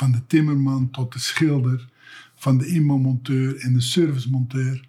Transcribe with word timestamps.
van 0.00 0.12
de 0.12 0.26
timmerman 0.26 0.90
tot 0.90 1.12
de 1.12 1.18
schilder, 1.18 1.88
van 2.34 2.58
de 2.58 2.66
inbouwmonteur 2.66 3.56
en 3.56 3.72
de 3.72 3.80
servicemonteur. 3.80 4.88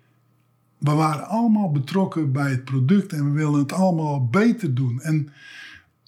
We 0.78 0.92
waren 0.92 1.28
allemaal 1.28 1.72
betrokken 1.72 2.32
bij 2.32 2.50
het 2.50 2.64
product 2.64 3.14
en 3.14 3.26
we 3.26 3.32
wilden 3.32 3.62
het 3.62 3.72
allemaal 3.72 4.28
beter 4.28 4.74
doen. 4.74 5.02
En 5.02 5.30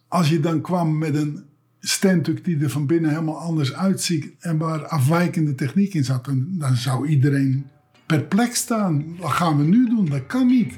als 0.07 0.29
je 0.29 0.39
dan 0.39 0.61
kwam 0.61 0.97
met 0.97 1.15
een 1.15 1.43
standtuk 1.79 2.45
die 2.45 2.59
er 2.59 2.69
van 2.69 2.85
binnen 2.85 3.09
helemaal 3.09 3.39
anders 3.39 3.73
uitziet 3.73 4.31
en 4.39 4.57
waar 4.57 4.88
afwijkende 4.88 5.55
techniek 5.55 5.93
in 5.93 6.04
zat, 6.04 6.25
dan, 6.25 6.47
dan 6.49 6.75
zou 6.75 7.07
iedereen 7.07 7.65
perplex 8.05 8.59
staan. 8.59 9.17
Wat 9.17 9.31
gaan 9.31 9.57
we 9.57 9.63
nu 9.63 9.89
doen? 9.89 10.05
Dat 10.05 10.25
kan 10.25 10.47
niet. 10.47 10.77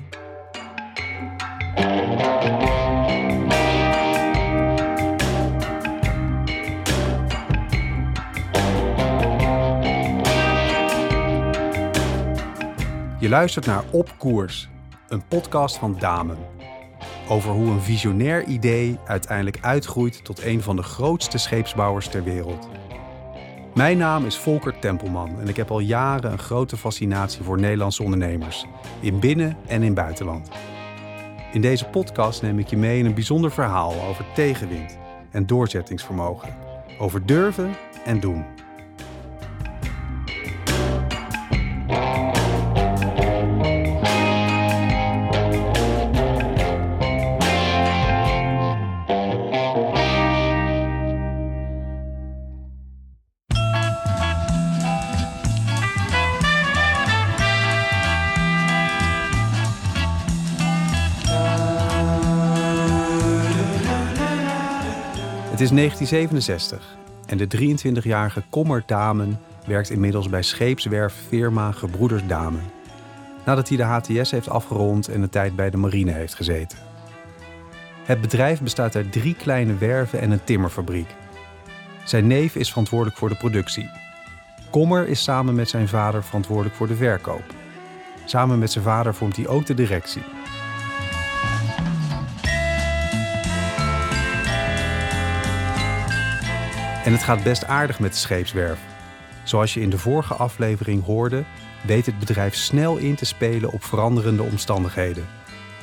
Je 13.25 13.31
luistert 13.31 13.65
naar 13.65 13.83
Op 13.91 14.15
Koers, 14.17 14.69
een 15.07 15.27
podcast 15.27 15.77
van 15.77 15.95
Damen. 15.99 16.37
Over 17.29 17.51
hoe 17.51 17.69
een 17.69 17.81
visionair 17.81 18.43
idee 18.43 18.99
uiteindelijk 19.05 19.57
uitgroeit 19.61 20.25
tot 20.25 20.43
een 20.43 20.61
van 20.61 20.75
de 20.75 20.83
grootste 20.83 21.37
scheepsbouwers 21.37 22.07
ter 22.07 22.23
wereld. 22.23 22.69
Mijn 23.73 23.97
naam 23.97 24.25
is 24.25 24.37
Volker 24.37 24.79
Tempelman 24.79 25.39
en 25.39 25.47
ik 25.47 25.55
heb 25.55 25.71
al 25.71 25.79
jaren 25.79 26.31
een 26.31 26.39
grote 26.39 26.77
fascinatie 26.77 27.43
voor 27.43 27.59
Nederlandse 27.59 28.03
ondernemers, 28.03 28.65
in 28.99 29.19
binnen- 29.19 29.57
en 29.67 29.83
in 29.83 29.93
buitenland. 29.93 30.49
In 31.51 31.61
deze 31.61 31.85
podcast 31.85 32.41
neem 32.41 32.59
ik 32.59 32.67
je 32.67 32.77
mee 32.77 32.99
in 32.99 33.05
een 33.05 33.13
bijzonder 33.13 33.51
verhaal 33.51 33.93
over 34.09 34.25
tegenwind 34.33 34.97
en 35.31 35.45
doorzettingsvermogen, 35.45 36.55
over 36.99 37.25
durven 37.25 37.75
en 38.05 38.19
doen. 38.19 38.45
Is 65.65 65.71
1967 65.71 66.97
en 67.25 67.37
de 67.37 67.77
23-jarige 68.01 68.43
Kommer 68.49 68.83
Damen 68.85 69.39
werkt 69.65 69.89
inmiddels 69.89 70.29
bij 70.29 70.41
scheepswerffirma 70.41 71.71
Gebroeders 71.71 72.27
Damen. 72.27 72.61
Nadat 73.45 73.67
hij 73.67 73.77
de 73.77 73.83
HTS 73.83 74.31
heeft 74.31 74.49
afgerond 74.49 75.07
en 75.07 75.21
een 75.21 75.29
tijd 75.29 75.55
bij 75.55 75.69
de 75.69 75.77
marine 75.77 76.11
heeft 76.11 76.35
gezeten. 76.35 76.77
Het 78.03 78.21
bedrijf 78.21 78.61
bestaat 78.61 78.95
uit 78.95 79.11
drie 79.11 79.35
kleine 79.35 79.77
werven 79.77 80.21
en 80.21 80.31
een 80.31 80.43
timmerfabriek. 80.43 81.09
Zijn 82.03 82.27
neef 82.27 82.55
is 82.55 82.69
verantwoordelijk 82.69 83.17
voor 83.17 83.29
de 83.29 83.37
productie. 83.37 83.89
Kommer 84.69 85.07
is 85.07 85.23
samen 85.23 85.55
met 85.55 85.69
zijn 85.69 85.87
vader 85.87 86.23
verantwoordelijk 86.23 86.75
voor 86.75 86.87
de 86.87 86.95
verkoop. 86.95 87.53
Samen 88.25 88.59
met 88.59 88.71
zijn 88.71 88.83
vader 88.83 89.15
vormt 89.15 89.35
hij 89.35 89.47
ook 89.47 89.65
de 89.65 89.73
directie. 89.73 90.23
En 97.05 97.11
het 97.11 97.23
gaat 97.23 97.43
best 97.43 97.65
aardig 97.65 97.99
met 97.99 98.11
de 98.11 98.17
scheepswerf. 98.17 98.79
Zoals 99.43 99.73
je 99.73 99.81
in 99.81 99.89
de 99.89 99.97
vorige 99.97 100.33
aflevering 100.33 101.03
hoorde, 101.03 101.43
weet 101.83 102.05
het 102.05 102.19
bedrijf 102.19 102.55
snel 102.55 102.97
in 102.97 103.15
te 103.15 103.25
spelen 103.25 103.71
op 103.71 103.83
veranderende 103.83 104.43
omstandigheden. 104.43 105.25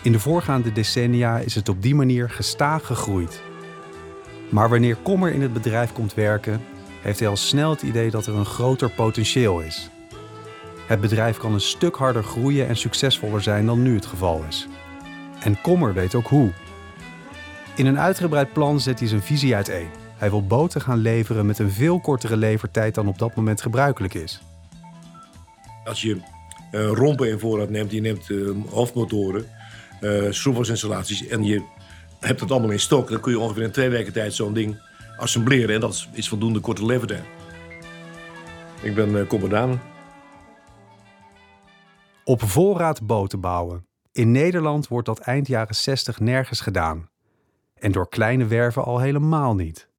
In 0.03 0.12
de 0.12 0.19
voorgaande 0.19 0.72
decennia 0.72 1.38
is 1.38 1.55
het 1.55 1.69
op 1.69 1.83
die 1.83 1.94
manier 1.94 2.31
gestaag 2.31 2.87
gegroeid. 2.87 3.43
Maar 4.50 4.69
wanneer 4.69 4.97
Kommer 4.97 5.33
in 5.33 5.43
het 5.43 5.53
bedrijf 5.53 5.93
komt 5.93 6.15
werken, 6.15 6.60
heeft 7.03 7.19
hij 7.19 7.28
al 7.28 7.37
snel 7.37 7.71
het 7.71 7.83
idee 7.83 8.10
dat 8.10 8.27
er 8.27 8.34
een 8.34 8.44
groter 8.44 8.91
potentieel 8.91 9.60
is. 9.60 9.91
Het 10.87 11.00
bedrijf 11.00 11.37
kan 11.37 11.53
een 11.53 11.60
stuk 11.60 11.97
harder 11.97 12.25
groeien 12.25 12.69
en 12.69 12.77
succesvoller 12.77 13.43
zijn 13.43 13.66
dan 13.66 13.83
nu 13.83 13.94
het 13.94 14.06
geval 14.06 14.44
is. 14.49 14.69
En 15.41 15.60
Kommer 15.60 15.94
weet 15.94 16.15
ook 16.15 16.27
hoe. 16.27 16.53
In 17.75 17.87
een 17.87 17.99
uitgebreid 17.99 18.53
plan 18.53 18.81
zet 18.81 18.99
hij 18.99 19.09
zijn 19.09 19.22
visie 19.22 19.54
uiteen. 19.54 20.02
Hij 20.22 20.31
wil 20.31 20.47
boten 20.47 20.81
gaan 20.81 20.99
leveren 20.99 21.47
met 21.47 21.59
een 21.59 21.71
veel 21.71 22.00
kortere 22.00 22.37
levertijd 22.37 22.94
dan 22.94 23.09
op 23.09 23.19
dat 23.19 23.34
moment 23.34 23.62
gebruikelijk 23.62 24.15
is. 24.15 24.43
Als 25.84 26.03
je 26.03 26.21
uh, 26.72 26.87
rompen 26.87 27.28
in 27.28 27.38
voorraad 27.38 27.71
neemt, 27.71 27.91
je 27.91 28.00
neemt 28.00 28.28
uh, 28.28 28.50
hoofdmotoren, 28.71 29.47
uh, 30.00 30.31
schroevensinstallaties 30.31 31.27
en 31.27 31.44
je 31.44 31.62
hebt 32.21 32.41
het 32.41 32.50
allemaal 32.50 32.71
in 32.71 32.81
stok, 32.81 33.09
dan 33.09 33.21
kun 33.21 33.33
je 33.33 33.38
ongeveer 33.38 33.62
in 33.62 33.71
twee 33.71 33.88
weken 33.88 34.12
tijd 34.12 34.34
zo'n 34.34 34.53
ding 34.53 34.81
assembleren 35.16 35.75
en 35.75 35.81
dat 35.81 36.09
is 36.12 36.28
voldoende 36.28 36.60
korte 36.60 36.87
levertijd. 36.87 37.25
Ik 38.83 38.94
ben 38.94 39.10
uh, 39.10 39.27
commandant. 39.27 39.81
Op 42.25 42.43
voorraad 42.43 43.06
boten 43.06 43.41
bouwen. 43.41 43.87
In 44.12 44.33
Nederland 44.33 44.89
wordt 44.89 45.06
dat 45.06 45.19
eind 45.19 45.47
jaren 45.47 45.75
60 45.75 46.21
nergens 46.21 46.60
gedaan. 46.60 47.09
En 47.75 47.93
door 47.93 48.09
kleine 48.09 48.47
werven 48.47 48.84
al 48.84 48.99
helemaal 49.00 49.54
niet. 49.54 49.91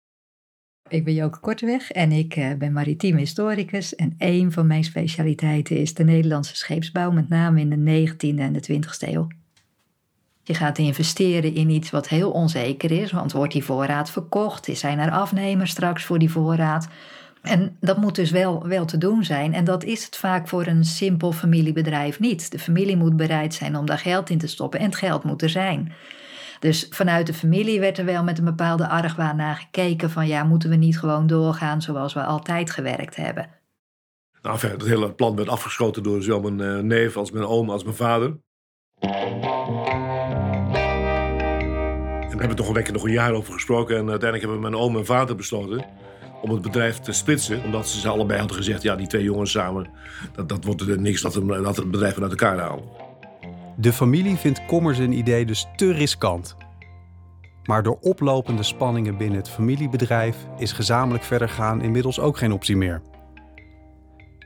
Ik 0.94 1.04
ben 1.04 1.14
Joke 1.14 1.40
Korteweg 1.40 1.92
en 1.92 2.12
ik 2.12 2.36
uh, 2.36 2.54
ben 2.54 2.74
maritiem 2.74 3.18
historicus. 3.18 3.96
En 3.96 4.16
een 4.18 4.52
van 4.52 4.68
mijn 4.68 4.84
specialiteiten 4.84 5.78
is 5.78 5.94
de 5.94 6.04
Nederlandse 6.04 6.56
scheepsbouw, 6.56 7.12
met 7.12 7.30
name 7.30 7.60
in 7.60 7.70
de 7.70 8.08
19e 8.08 8.40
en 8.40 8.54
de 8.54 8.64
20e 8.72 9.10
eeuw. 9.10 9.28
Je 10.44 10.54
gaat 10.54 10.78
investeren 10.78 11.54
in 11.56 11.70
iets 11.70 11.90
wat 11.90 12.08
heel 12.08 12.32
onzeker 12.32 12.92
is, 12.92 13.12
want 13.12 13.32
wordt 13.32 13.54
die 13.54 13.64
voorraad 13.64 14.12
verkocht? 14.12 14.70
Zijn 14.72 15.00
er 15.00 15.12
afnemers 15.12 15.72
straks 15.72 16.04
voor 16.04 16.20
die 16.20 16.32
voorraad? 16.32 16.88
En 17.42 17.78
dat 17.80 17.98
moet 17.98 18.16
dus 18.16 18.32
wel, 18.32 18.68
wel 18.68 18.86
te 18.86 18.98
doen 18.98 19.24
zijn. 19.24 19.54
En 19.54 19.64
dat 19.64 19.84
is 19.84 20.06
het 20.06 20.18
vaak 20.18 20.48
voor 20.48 20.66
een 20.66 20.86
simpel 20.86 21.32
familiebedrijf 21.32 22.20
niet. 22.20 22.52
De 22.52 22.60
familie 22.60 22.98
moet 22.98 23.18
bereid 23.18 23.54
zijn 23.54 23.76
om 23.76 23.86
daar 23.86 24.00
geld 24.00 24.30
in 24.30 24.38
te 24.38 24.48
stoppen 24.48 24.80
en 24.80 24.86
het 24.86 24.96
geld 24.96 25.24
moet 25.24 25.42
er 25.42 25.50
zijn. 25.50 25.92
Dus 26.64 26.88
vanuit 26.90 27.28
de 27.28 27.34
familie 27.34 27.80
werd 27.80 27.98
er 27.98 28.06
wel 28.06 28.24
met 28.24 28.38
een 28.38 28.44
bepaalde 28.46 28.88
argwaan 28.88 29.36
naar 29.36 29.56
gekeken 29.56 30.10
van 30.10 30.28
ja, 30.28 30.44
moeten 30.44 30.70
we 30.70 30.76
niet 30.76 31.00
gewoon 31.00 31.28
doorgaan 31.28 31.82
zoals 31.82 32.14
we 32.14 32.24
altijd 32.24 32.72
gewerkt 32.72 33.16
hebben. 33.16 33.50
Nou, 34.42 34.60
het 34.60 34.84
hele 34.84 35.14
plan 35.14 35.36
werd 35.36 35.50
afgeschoten 35.50 36.04
door 36.04 36.24
zowel 36.24 36.52
mijn 36.52 36.78
uh, 36.78 36.84
neef 36.84 37.18
als 37.18 37.32
mijn 37.32 37.46
oom 37.46 37.70
als 37.70 37.84
mijn 37.84 37.96
vader. 37.96 38.38
En 39.00 39.10
hebben 42.30 42.50
we 42.50 42.54
toch 42.54 42.74
week 42.74 42.92
nog 42.92 43.04
een 43.04 43.12
jaar 43.12 43.34
over 43.34 43.54
gesproken. 43.54 43.98
En 43.98 44.10
uiteindelijk 44.10 44.42
hebben 44.42 44.72
mijn 44.72 44.82
oom 44.82 44.98
en 44.98 45.06
vader 45.06 45.36
besloten 45.36 45.86
om 46.42 46.50
het 46.50 46.62
bedrijf 46.62 47.00
te 47.00 47.12
splitsen. 47.12 47.64
Omdat 47.64 47.88
ze 47.88 48.10
allebei 48.10 48.40
hadden 48.40 48.58
gezegd, 48.58 48.82
ja, 48.82 48.96
die 48.96 49.08
twee 49.08 49.24
jongens 49.24 49.52
samen, 49.52 49.90
dat, 50.36 50.50
dat 50.50 50.64
wordt 50.64 50.82
er 50.82 51.02
niks 51.02 51.22
dat, 51.22 51.34
dat 51.34 51.76
het 51.76 51.92
bedrijf 51.92 52.22
uit 52.22 52.32
elkaar 52.32 52.58
halen. 52.58 53.03
De 53.78 53.94
familie 53.94 54.36
vindt 54.36 54.66
Kommer 54.66 54.96
zijn 54.96 55.18
idee 55.18 55.46
dus 55.46 55.68
te 55.76 55.92
riskant. 55.92 56.56
Maar 57.64 57.84
door 57.84 57.98
oplopende 58.02 58.64
spanningen 58.64 59.18
binnen 59.18 59.38
het 59.38 59.50
familiebedrijf 59.50 60.38
is 60.58 60.72
gezamenlijk 60.72 61.24
verder 61.24 61.50
gaan 61.50 61.82
inmiddels 61.82 62.20
ook 62.20 62.38
geen 62.38 62.52
optie 62.52 62.78
meer. 62.78 63.02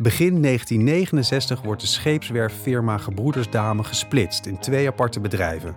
Begin 0.02 0.42
1969 0.42 1.62
wordt 1.62 1.82
de 1.82 1.88
scheepswerffirma 1.88 2.98
Gebroedersdame 2.98 3.84
gesplitst 3.84 4.46
in 4.46 4.60
twee 4.60 4.88
aparte 4.88 5.20
bedrijven. 5.20 5.76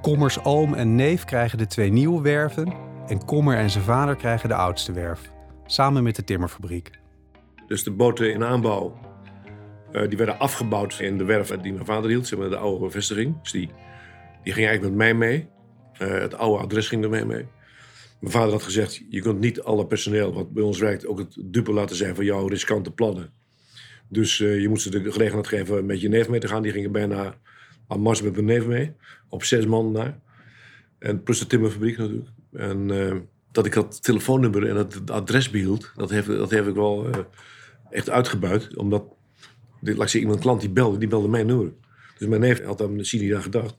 Kommers 0.00 0.44
oom 0.44 0.74
en 0.74 0.94
neef 0.94 1.24
krijgen 1.24 1.58
de 1.58 1.66
twee 1.66 1.92
nieuwe 1.92 2.22
werven 2.22 2.74
en 3.06 3.24
Kommer 3.24 3.56
en 3.56 3.70
zijn 3.70 3.84
vader 3.84 4.16
krijgen 4.16 4.48
de 4.48 4.54
oudste 4.54 4.92
werf, 4.92 5.32
samen 5.66 6.02
met 6.02 6.16
de 6.16 6.24
timmerfabriek. 6.24 6.90
Dus 7.66 7.82
de 7.82 7.90
boten 7.90 8.32
in 8.32 8.44
aanbouw 8.44 9.09
uh, 9.92 10.08
die 10.08 10.16
werden 10.16 10.38
afgebouwd 10.38 10.98
in 11.00 11.18
de 11.18 11.24
werf 11.24 11.48
die 11.48 11.72
mijn 11.72 11.84
vader 11.84 12.10
hield, 12.10 12.26
zeg 12.26 12.38
maar 12.38 12.50
de 12.50 12.56
oude 12.56 12.90
vestiging. 12.90 13.40
Dus 13.42 13.52
die, 13.52 13.70
die 14.42 14.52
ging 14.52 14.66
eigenlijk 14.66 14.96
met 14.96 15.06
mij 15.06 15.14
mee. 15.14 15.48
Uh, 16.02 16.18
het 16.20 16.34
oude 16.34 16.62
adres 16.62 16.88
ging 16.88 17.04
ermee 17.04 17.24
mee. 17.24 17.46
Mijn 18.20 18.32
vader 18.32 18.52
had 18.52 18.62
gezegd: 18.62 19.02
Je 19.08 19.20
kunt 19.20 19.40
niet 19.40 19.60
alle 19.60 19.86
personeel 19.86 20.32
wat 20.32 20.52
bij 20.52 20.62
ons 20.62 20.78
werkt 20.78 21.06
ook 21.06 21.18
het 21.18 21.36
dupe 21.44 21.72
laten 21.72 21.96
zijn 21.96 22.14
van 22.14 22.24
jouw 22.24 22.46
riskante 22.46 22.90
plannen. 22.90 23.30
Dus 24.08 24.38
uh, 24.38 24.60
je 24.60 24.68
moet 24.68 24.80
ze 24.80 24.90
de 24.90 25.12
gelegenheid 25.12 25.46
geven 25.46 25.86
met 25.86 26.00
je 26.00 26.08
neef 26.08 26.28
mee 26.28 26.40
te 26.40 26.48
gaan. 26.48 26.62
Die 26.62 26.72
gingen 26.72 26.92
bijna 26.92 27.34
aan 27.86 28.00
mars 28.00 28.22
met 28.22 28.32
mijn 28.32 28.44
neef 28.44 28.66
mee. 28.66 28.92
Op 29.28 29.44
zes 29.44 29.66
man 29.66 29.92
naar. 29.92 30.18
En 30.98 31.22
plus 31.22 31.38
de 31.38 31.46
timmerfabriek 31.46 31.98
natuurlijk. 31.98 32.28
En 32.52 33.28
dat 33.52 33.66
ik 33.66 33.72
dat 33.72 34.02
telefoonnummer 34.02 34.68
en 34.68 34.76
het 34.76 35.10
adres 35.10 35.50
behield, 35.50 35.92
dat 35.96 36.10
heeft, 36.10 36.26
dat 36.26 36.50
heeft 36.50 36.66
ik 36.66 36.74
wel 36.74 37.06
echt 37.90 38.10
uitgebuit. 38.10 38.76
Omdat 38.76 39.04
dit, 39.80 39.96
zeggen, 39.96 40.20
iemand 40.20 40.40
klant 40.40 40.60
die 40.60 40.70
belde, 40.70 40.98
die 40.98 41.08
belde 41.08 41.28
mijn 41.28 41.46
nummer. 41.46 41.72
Dus 42.18 42.28
mijn 42.28 42.40
neef 42.40 42.64
had 42.64 42.82
aan 42.82 43.04
Sini 43.04 43.28
daar 43.28 43.42
gedacht. 43.42 43.78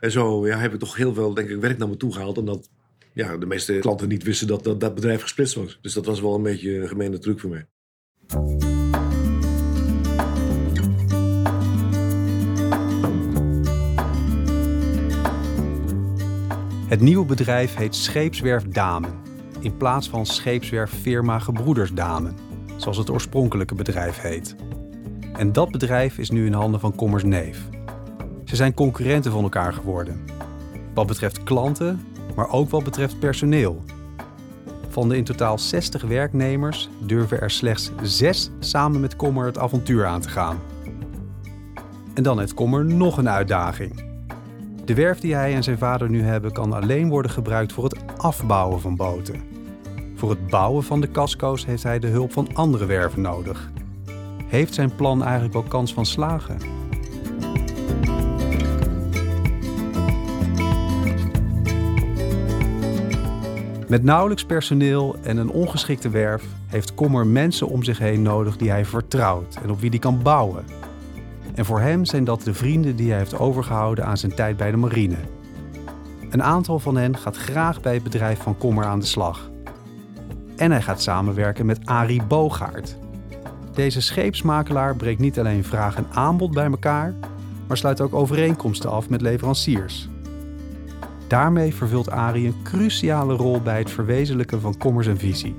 En 0.00 0.10
zo 0.10 0.46
ja, 0.46 0.58
heb 0.58 0.72
ik 0.72 0.78
toch 0.78 0.96
heel 0.96 1.14
veel 1.14 1.34
denk 1.34 1.48
ik, 1.48 1.60
werk 1.60 1.78
naar 1.78 1.88
me 1.88 1.96
toe 1.96 2.12
gehaald. 2.12 2.38
En 2.38 2.44
dat 2.44 2.70
ja, 3.12 3.36
de 3.36 3.46
meeste 3.46 3.78
klanten 3.78 4.08
niet 4.08 4.22
wisten 4.22 4.46
dat 4.46 4.64
dat, 4.64 4.80
dat 4.80 4.94
bedrijf 4.94 5.22
gesplitst 5.22 5.54
was. 5.54 5.78
Dus 5.82 5.92
dat 5.92 6.06
was 6.06 6.20
wel 6.20 6.34
een 6.34 6.42
beetje 6.42 6.80
een 6.80 6.88
gemene 6.88 7.18
truc 7.18 7.40
voor 7.40 7.50
mij. 7.50 7.66
Het 16.88 17.00
nieuwe 17.00 17.24
bedrijf 17.24 17.74
heet 17.74 17.94
Scheepswerf 17.94 18.64
Damen, 18.64 19.14
in 19.60 19.76
plaats 19.76 20.08
van 20.08 20.26
Scheepswerf 20.26 20.90
Firma 20.90 21.38
Gebroeders 21.38 21.92
Damen, 21.92 22.34
zoals 22.76 22.96
het 22.96 23.10
oorspronkelijke 23.10 23.74
bedrijf 23.74 24.20
heet. 24.20 24.56
En 25.40 25.52
dat 25.52 25.70
bedrijf 25.70 26.18
is 26.18 26.30
nu 26.30 26.46
in 26.46 26.52
handen 26.52 26.80
van 26.80 26.94
Commerce 26.94 27.26
Neef. 27.26 27.68
Ze 28.44 28.56
zijn 28.56 28.74
concurrenten 28.74 29.32
van 29.32 29.42
elkaar 29.42 29.72
geworden. 29.72 30.24
Wat 30.94 31.06
betreft 31.06 31.42
klanten, 31.42 32.00
maar 32.36 32.50
ook 32.50 32.70
wat 32.70 32.84
betreft 32.84 33.18
personeel. 33.18 33.84
Van 34.88 35.08
de 35.08 35.16
in 35.16 35.24
totaal 35.24 35.58
60 35.58 36.02
werknemers 36.02 36.88
durven 37.06 37.40
er 37.40 37.50
slechts 37.50 37.90
6 38.02 38.50
samen 38.58 39.00
met 39.00 39.16
Kommer 39.16 39.46
het 39.46 39.58
avontuur 39.58 40.06
aan 40.06 40.20
te 40.20 40.28
gaan. 40.28 40.58
En 42.14 42.22
dan 42.22 42.38
heeft 42.38 42.54
Kommer 42.54 42.84
nog 42.84 43.16
een 43.16 43.28
uitdaging. 43.28 44.04
De 44.84 44.94
werf 44.94 45.20
die 45.20 45.34
hij 45.34 45.54
en 45.54 45.62
zijn 45.62 45.78
vader 45.78 46.10
nu 46.10 46.22
hebben 46.22 46.52
kan 46.52 46.72
alleen 46.72 47.08
worden 47.08 47.30
gebruikt 47.30 47.72
voor 47.72 47.84
het 47.84 47.96
afbouwen 48.16 48.80
van 48.80 48.96
boten. 48.96 49.42
Voor 50.14 50.30
het 50.30 50.46
bouwen 50.46 50.82
van 50.82 51.00
de 51.00 51.10
casco's 51.10 51.66
heeft 51.66 51.82
hij 51.82 51.98
de 51.98 52.08
hulp 52.08 52.32
van 52.32 52.54
andere 52.54 52.86
werven 52.86 53.20
nodig. 53.20 53.70
Heeft 54.50 54.74
zijn 54.74 54.94
plan 54.94 55.22
eigenlijk 55.22 55.52
wel 55.52 55.62
kans 55.62 55.94
van 55.94 56.06
slagen? 56.06 56.56
Met 63.88 64.02
nauwelijks 64.02 64.44
personeel 64.44 65.16
en 65.22 65.36
een 65.36 65.50
ongeschikte 65.50 66.08
werf 66.08 66.44
heeft 66.66 66.94
Kommer 66.94 67.26
mensen 67.26 67.68
om 67.68 67.82
zich 67.82 67.98
heen 67.98 68.22
nodig 68.22 68.56
die 68.56 68.70
hij 68.70 68.84
vertrouwt 68.84 69.58
en 69.62 69.70
op 69.70 69.80
wie 69.80 69.90
hij 69.90 69.98
kan 69.98 70.22
bouwen. 70.22 70.64
En 71.54 71.64
voor 71.64 71.80
hem 71.80 72.04
zijn 72.04 72.24
dat 72.24 72.42
de 72.42 72.54
vrienden 72.54 72.96
die 72.96 73.08
hij 73.08 73.18
heeft 73.18 73.38
overgehouden 73.38 74.06
aan 74.06 74.16
zijn 74.16 74.34
tijd 74.34 74.56
bij 74.56 74.70
de 74.70 74.76
marine. 74.76 75.16
Een 76.30 76.42
aantal 76.42 76.78
van 76.78 76.96
hen 76.96 77.16
gaat 77.16 77.36
graag 77.36 77.80
bij 77.80 77.94
het 77.94 78.02
bedrijf 78.02 78.38
van 78.38 78.58
Kommer 78.58 78.84
aan 78.84 79.00
de 79.00 79.06
slag. 79.06 79.50
En 80.56 80.70
hij 80.70 80.82
gaat 80.82 81.02
samenwerken 81.02 81.66
met 81.66 81.86
Arie 81.86 82.22
Bogaert. 82.22 82.98
Deze 83.80 84.00
scheepsmakelaar 84.00 84.96
breekt 84.96 85.20
niet 85.20 85.38
alleen 85.38 85.64
vraag 85.64 85.96
en 85.96 86.06
aanbod 86.10 86.50
bij 86.50 86.64
elkaar, 86.64 87.14
maar 87.68 87.76
sluit 87.76 88.00
ook 88.00 88.14
overeenkomsten 88.14 88.90
af 88.90 89.08
met 89.08 89.20
leveranciers. 89.20 90.08
Daarmee 91.28 91.74
vervult 91.74 92.10
Arie 92.10 92.46
een 92.46 92.62
cruciale 92.62 93.34
rol 93.34 93.62
bij 93.62 93.78
het 93.78 93.90
verwezenlijken 93.90 94.60
van 94.60 94.78
Kommers 94.78 95.06
en 95.06 95.18
visie. 95.18 95.54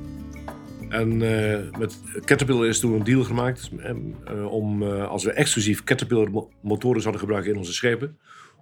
En 0.89 1.21
uh, 1.21 1.77
met 1.77 2.01
Caterpillar 2.25 2.67
is 2.67 2.79
toen 2.79 2.93
een 2.93 3.03
deal 3.03 3.23
gemaakt 3.23 3.69
uh, 3.71 4.51
om, 4.51 4.83
uh, 4.83 5.07
als 5.07 5.23
we 5.23 5.31
exclusief 5.31 5.83
Caterpillar 5.83 6.47
motoren 6.61 7.01
zouden 7.01 7.21
gebruiken 7.21 7.51
in 7.51 7.57
onze 7.57 7.73
schepen, 7.73 8.17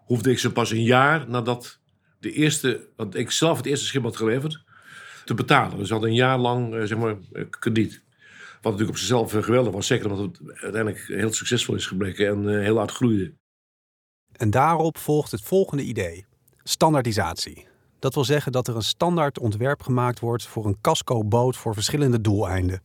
hoefde 0.05 0.31
ik 0.31 0.39
ze 0.39 0.51
pas 0.51 0.71
een 0.71 0.83
jaar 0.83 1.29
nadat 1.29 1.79
de 2.19 2.31
eerste, 2.31 2.87
want 2.95 3.15
ik 3.15 3.31
zelf 3.31 3.57
het 3.57 3.65
eerste 3.65 3.85
schip 3.85 4.03
had 4.03 4.17
geleverd, 4.17 4.63
te 5.25 5.33
betalen. 5.33 5.77
Dus 5.77 5.89
had 5.89 6.03
een 6.03 6.13
jaar 6.13 6.37
lang, 6.37 6.87
zeg 6.87 6.97
maar, 6.97 7.15
krediet. 7.59 8.07
Wat 8.61 8.71
natuurlijk 8.71 8.89
op 8.89 8.97
zichzelf 8.97 9.31
geweldig 9.31 9.73
was, 9.73 9.87
zeker 9.87 10.11
omdat 10.11 10.25
het 10.25 10.61
uiteindelijk 10.61 11.03
heel 11.07 11.33
succesvol 11.33 11.75
is 11.75 11.87
gebleken 11.87 12.27
en 12.27 12.61
heel 12.61 12.77
hard 12.77 12.91
groeide. 12.91 13.33
En 14.31 14.49
daarop 14.49 14.97
volgt 14.97 15.31
het 15.31 15.41
volgende 15.41 15.83
idee: 15.83 16.25
standaardisatie. 16.63 17.67
Dat 17.99 18.13
wil 18.13 18.23
zeggen 18.23 18.51
dat 18.51 18.67
er 18.67 18.75
een 18.75 18.81
standaard 18.81 19.39
ontwerp 19.39 19.81
gemaakt 19.81 20.19
wordt 20.19 20.47
voor 20.47 20.65
een 20.65 20.81
casco-boot 20.81 21.57
voor 21.57 21.73
verschillende 21.73 22.21
doeleinden. 22.21 22.81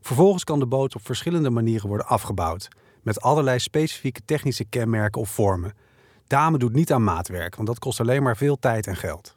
Vervolgens 0.00 0.44
kan 0.44 0.58
de 0.58 0.66
boot 0.66 0.94
op 0.94 1.04
verschillende 1.04 1.50
manieren 1.50 1.88
worden 1.88 2.06
afgebouwd, 2.06 2.68
met 3.02 3.20
allerlei 3.20 3.58
specifieke 3.58 4.20
technische 4.24 4.64
kenmerken 4.64 5.20
of 5.20 5.28
vormen. 5.28 5.74
Dame 6.26 6.58
doet 6.58 6.72
niet 6.72 6.92
aan 6.92 7.04
maatwerk, 7.04 7.54
want 7.56 7.68
dat 7.68 7.78
kost 7.78 8.00
alleen 8.00 8.22
maar 8.22 8.36
veel 8.36 8.58
tijd 8.58 8.86
en 8.86 8.96
geld. 8.96 9.36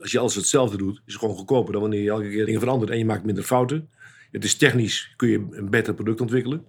Als 0.00 0.12
je 0.12 0.18
alles 0.18 0.34
hetzelfde 0.34 0.76
doet, 0.76 1.02
is 1.04 1.12
het 1.12 1.22
gewoon 1.22 1.36
goedkoper 1.36 1.72
dan 1.72 1.80
wanneer 1.80 2.02
je 2.02 2.10
elke 2.10 2.28
keer 2.28 2.44
dingen 2.44 2.60
verandert 2.60 2.90
en 2.90 2.98
je 2.98 3.04
maakt 3.04 3.24
minder 3.24 3.44
fouten. 3.44 3.90
Het 4.32 4.44
is 4.44 4.56
technisch, 4.56 5.12
kun 5.16 5.28
je 5.28 5.46
een 5.50 5.70
beter 5.70 5.94
product 5.94 6.20
ontwikkelen. 6.20 6.64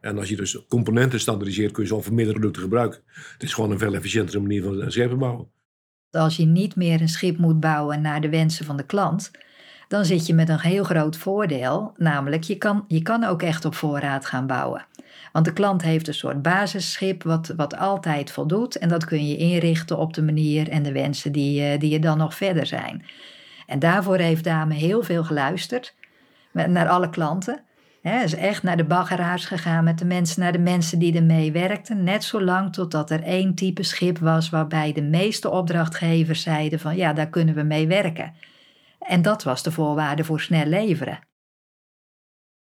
En 0.00 0.18
als 0.18 0.28
je 0.28 0.36
dus 0.36 0.66
componenten 0.68 1.20
standaardiseert, 1.20 1.72
kun 1.72 1.82
je 1.82 1.88
zoveel 1.88 2.12
meer 2.12 2.30
producten 2.30 2.62
gebruiken. 2.62 3.00
Het 3.32 3.42
is 3.42 3.54
gewoon 3.54 3.70
een 3.70 3.78
veel 3.78 3.94
efficiëntere 3.94 4.40
manier 4.40 4.62
van 4.62 4.90
schepen 4.90 5.18
bouwen. 5.18 5.48
Als 6.10 6.36
je 6.36 6.46
niet 6.46 6.76
meer 6.76 7.00
een 7.00 7.08
schip 7.08 7.38
moet 7.38 7.60
bouwen 7.60 8.00
naar 8.00 8.20
de 8.20 8.28
wensen 8.28 8.64
van 8.64 8.76
de 8.76 8.86
klant, 8.86 9.30
dan 9.88 10.04
zit 10.04 10.26
je 10.26 10.34
met 10.34 10.48
een 10.48 10.60
heel 10.60 10.84
groot 10.84 11.16
voordeel, 11.16 11.92
namelijk 11.96 12.42
je 12.42 12.56
kan, 12.56 12.84
je 12.88 13.02
kan 13.02 13.24
ook 13.24 13.42
echt 13.42 13.64
op 13.64 13.74
voorraad 13.74 14.26
gaan 14.26 14.46
bouwen. 14.46 14.86
Want 15.32 15.44
de 15.44 15.52
klant 15.52 15.82
heeft 15.82 16.08
een 16.08 16.14
soort 16.14 16.42
basisschip 16.42 17.22
wat, 17.22 17.52
wat 17.56 17.76
altijd 17.76 18.30
voldoet 18.30 18.76
en 18.76 18.88
dat 18.88 19.04
kun 19.04 19.28
je 19.28 19.36
inrichten 19.36 19.98
op 19.98 20.14
de 20.14 20.22
manier 20.22 20.68
en 20.68 20.82
de 20.82 20.92
wensen 20.92 21.32
die, 21.32 21.62
eh, 21.62 21.80
die 21.80 21.94
er 21.94 22.00
dan 22.00 22.18
nog 22.18 22.34
verder 22.34 22.66
zijn. 22.66 23.04
En 23.66 23.78
daarvoor 23.78 24.18
heeft 24.18 24.44
Dame 24.44 24.74
heel 24.74 25.02
veel 25.02 25.24
geluisterd 25.24 25.94
naar 26.56 26.88
alle 26.88 27.10
klanten. 27.10 27.64
He, 28.02 28.22
is 28.22 28.34
echt 28.34 28.62
naar 28.62 28.76
de 28.76 28.84
baggeraars 28.84 29.44
gegaan 29.44 29.84
met 29.84 29.98
de 29.98 30.04
mensen, 30.04 30.40
naar 30.40 30.52
de 30.52 30.58
mensen 30.58 30.98
die 30.98 31.16
ermee 31.16 31.52
werkten. 31.52 32.04
Net 32.04 32.24
zolang 32.24 32.72
totdat 32.72 33.10
er 33.10 33.22
één 33.22 33.54
type 33.54 33.82
schip 33.82 34.18
was 34.18 34.50
waarbij 34.50 34.92
de 34.92 35.02
meeste 35.02 35.50
opdrachtgevers 35.50 36.42
zeiden 36.42 36.78
van 36.78 36.96
ja, 36.96 37.12
daar 37.12 37.28
kunnen 37.28 37.54
we 37.54 37.62
mee 37.62 37.86
werken. 37.86 38.34
En 39.00 39.22
dat 39.22 39.42
was 39.42 39.62
de 39.62 39.72
voorwaarde 39.72 40.24
voor 40.24 40.40
snel 40.40 40.66
leveren. 40.66 41.18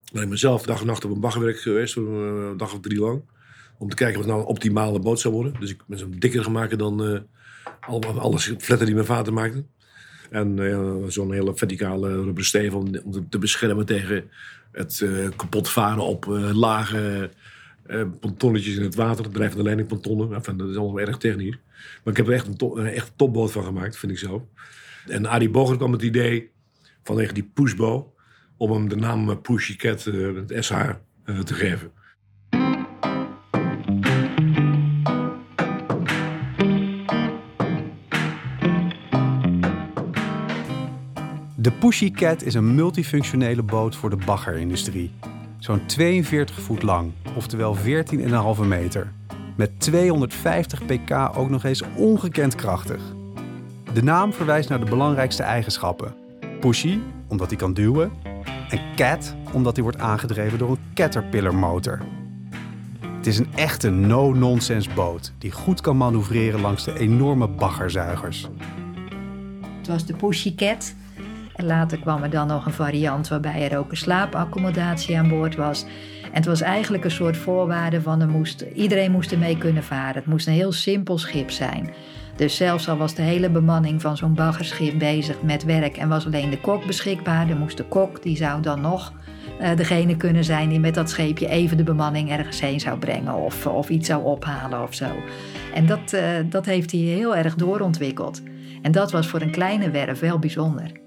Ik 0.04 0.20
ben 0.20 0.28
mezelf 0.28 0.62
dag 0.62 0.80
en 0.80 0.86
nacht 0.86 1.04
op 1.04 1.10
een 1.10 1.20
baggerwerk 1.20 1.58
geweest, 1.58 1.96
een 1.96 2.54
dag 2.56 2.72
of 2.72 2.80
drie 2.80 3.00
lang. 3.00 3.22
Om 3.78 3.88
te 3.88 3.96
kijken 3.96 4.18
wat 4.18 4.28
nou 4.28 4.40
een 4.40 4.46
optimale 4.46 4.98
boot 4.98 5.20
zou 5.20 5.34
worden. 5.34 5.54
Dus 5.60 5.70
ik 5.70 5.82
ben 5.86 5.98
zo 5.98 6.08
dikker 6.18 6.44
gemaakt 6.44 6.78
dan 6.78 7.02
uh, 7.02 7.20
alle 8.18 8.38
fletten 8.38 8.86
die 8.86 8.94
mijn 8.94 9.06
vader 9.06 9.32
maakte. 9.32 9.64
En 10.30 10.56
uh, 10.56 10.94
zo'n 11.06 11.32
hele 11.32 11.56
verticale 11.56 12.22
rubbersteven 12.22 12.78
om, 12.78 12.98
om 13.04 13.28
te 13.28 13.38
beschermen 13.38 13.86
tegen 13.86 14.30
het 14.72 15.00
uh, 15.00 15.28
kapot 15.36 15.68
varen 15.68 16.02
op 16.02 16.26
uh, 16.26 16.54
lage 16.54 17.30
pontonnetjes 18.20 18.76
in 18.76 18.82
het 18.82 18.94
water. 18.94 19.30
Drijvende 19.30 19.62
leidingpontonnen. 19.62 20.34
Enfin, 20.34 20.56
dat 20.56 20.68
is 20.68 20.76
allemaal 20.76 21.00
erg 21.00 21.16
technisch. 21.16 21.58
Maar 22.04 22.12
ik 22.12 22.16
heb 22.16 22.26
er 22.26 22.32
echt 22.32 22.62
een, 22.62 22.86
echt 22.86 23.12
topboot 23.16 23.52
van 23.52 23.64
gemaakt, 23.64 23.96
vind 23.96 24.12
ik 24.12 24.18
zo. 24.18 24.48
En 25.06 25.26
Arie 25.26 25.50
Boger 25.50 25.76
kwam 25.76 25.90
met 25.90 26.00
het 26.00 26.08
idee 26.08 26.50
vanwege 27.02 27.32
die 27.32 27.50
pushbow... 27.54 28.06
om 28.56 28.72
hem 28.72 28.88
de 28.88 28.96
naam 28.96 29.40
Pushy 29.40 29.76
Cat, 29.76 30.04
het 30.04 30.64
SH, 30.64 30.90
te 31.44 31.54
geven. 31.54 31.92
De 41.64 41.72
Pushycat 41.72 42.42
is 42.42 42.54
een 42.54 42.74
multifunctionele 42.74 43.62
boot 43.62 43.96
voor 43.96 44.10
de 44.10 44.16
baggerindustrie. 44.16 45.10
Zo'n 45.58 45.86
42 45.86 46.60
voet 46.60 46.82
lang, 46.82 47.12
oftewel 47.36 47.76
14,5 47.76 48.64
meter. 48.66 49.12
Met 49.56 49.80
250 49.80 50.84
pk 50.84 51.36
ook 51.36 51.50
nog 51.50 51.64
eens 51.64 51.82
ongekend 51.96 52.54
krachtig. 52.54 53.02
De 53.92 54.02
naam 54.02 54.32
verwijst 54.32 54.68
naar 54.68 54.80
de 54.80 54.90
belangrijkste 54.90 55.42
eigenschappen. 55.42 56.14
Pushy, 56.60 56.98
omdat 57.28 57.48
hij 57.48 57.58
kan 57.58 57.74
duwen. 57.74 58.12
En 58.68 58.80
cat, 58.96 59.34
omdat 59.52 59.74
hij 59.74 59.82
wordt 59.82 59.98
aangedreven 59.98 60.58
door 60.58 60.70
een 60.70 60.94
Caterpillar 60.94 61.54
motor. 61.54 62.00
Het 63.00 63.26
is 63.26 63.38
een 63.38 63.52
echte 63.54 63.90
no-nonsense 63.90 64.90
boot 64.94 65.32
die 65.38 65.52
goed 65.52 65.80
kan 65.80 65.96
manoeuvreren 65.96 66.60
langs 66.60 66.84
de 66.84 66.98
enorme 66.98 67.48
baggerzuigers. 67.48 68.48
Het 69.78 69.86
was 69.86 70.06
de 70.06 70.14
Pushycat 70.14 70.94
en 71.56 71.66
later 71.66 71.98
kwam 71.98 72.22
er 72.22 72.30
dan 72.30 72.46
nog 72.46 72.66
een 72.66 72.72
variant 72.72 73.28
waarbij 73.28 73.70
er 73.70 73.78
ook 73.78 73.90
een 73.90 73.96
slaapaccommodatie 73.96 75.18
aan 75.18 75.28
boord 75.28 75.56
was. 75.56 75.84
En 76.22 76.40
het 76.40 76.46
was 76.46 76.60
eigenlijk 76.60 77.04
een 77.04 77.10
soort 77.10 77.36
voorwaarde 77.36 78.00
van 78.00 78.20
er 78.20 78.28
moest, 78.28 78.60
iedereen 78.60 79.12
moest 79.12 79.32
ermee 79.32 79.58
kunnen 79.58 79.82
varen. 79.82 80.14
Het 80.14 80.26
moest 80.26 80.46
een 80.46 80.52
heel 80.52 80.72
simpel 80.72 81.18
schip 81.18 81.50
zijn. 81.50 81.90
Dus 82.36 82.56
zelfs 82.56 82.88
al 82.88 82.96
was 82.96 83.14
de 83.14 83.22
hele 83.22 83.50
bemanning 83.50 84.00
van 84.00 84.16
zo'n 84.16 84.34
baggerschip 84.34 84.98
bezig 84.98 85.42
met 85.42 85.64
werk 85.64 85.96
en 85.96 86.08
was 86.08 86.26
alleen 86.26 86.50
de 86.50 86.60
kok 86.60 86.86
beschikbaar, 86.86 87.46
dan 87.46 87.58
moest 87.58 87.76
de 87.76 87.84
kok, 87.84 88.22
die 88.22 88.36
zou 88.36 88.62
dan 88.62 88.80
nog 88.80 89.12
uh, 89.60 89.76
degene 89.76 90.16
kunnen 90.16 90.44
zijn 90.44 90.68
die 90.68 90.80
met 90.80 90.94
dat 90.94 91.10
scheepje 91.10 91.48
even 91.48 91.76
de 91.76 91.82
bemanning 91.82 92.30
ergens 92.30 92.60
heen 92.60 92.80
zou 92.80 92.98
brengen 92.98 93.34
of, 93.34 93.66
of 93.66 93.88
iets 93.88 94.06
zou 94.06 94.24
ophalen 94.24 94.82
of 94.82 94.94
zo. 94.94 95.06
En 95.74 95.86
dat, 95.86 96.12
uh, 96.12 96.22
dat 96.44 96.66
heeft 96.66 96.90
hij 96.90 97.00
heel 97.00 97.36
erg 97.36 97.54
doorontwikkeld. 97.54 98.42
En 98.82 98.92
dat 98.92 99.12
was 99.12 99.26
voor 99.26 99.40
een 99.40 99.50
kleine 99.50 99.90
werf 99.90 100.20
wel 100.20 100.38
bijzonder. 100.38 101.03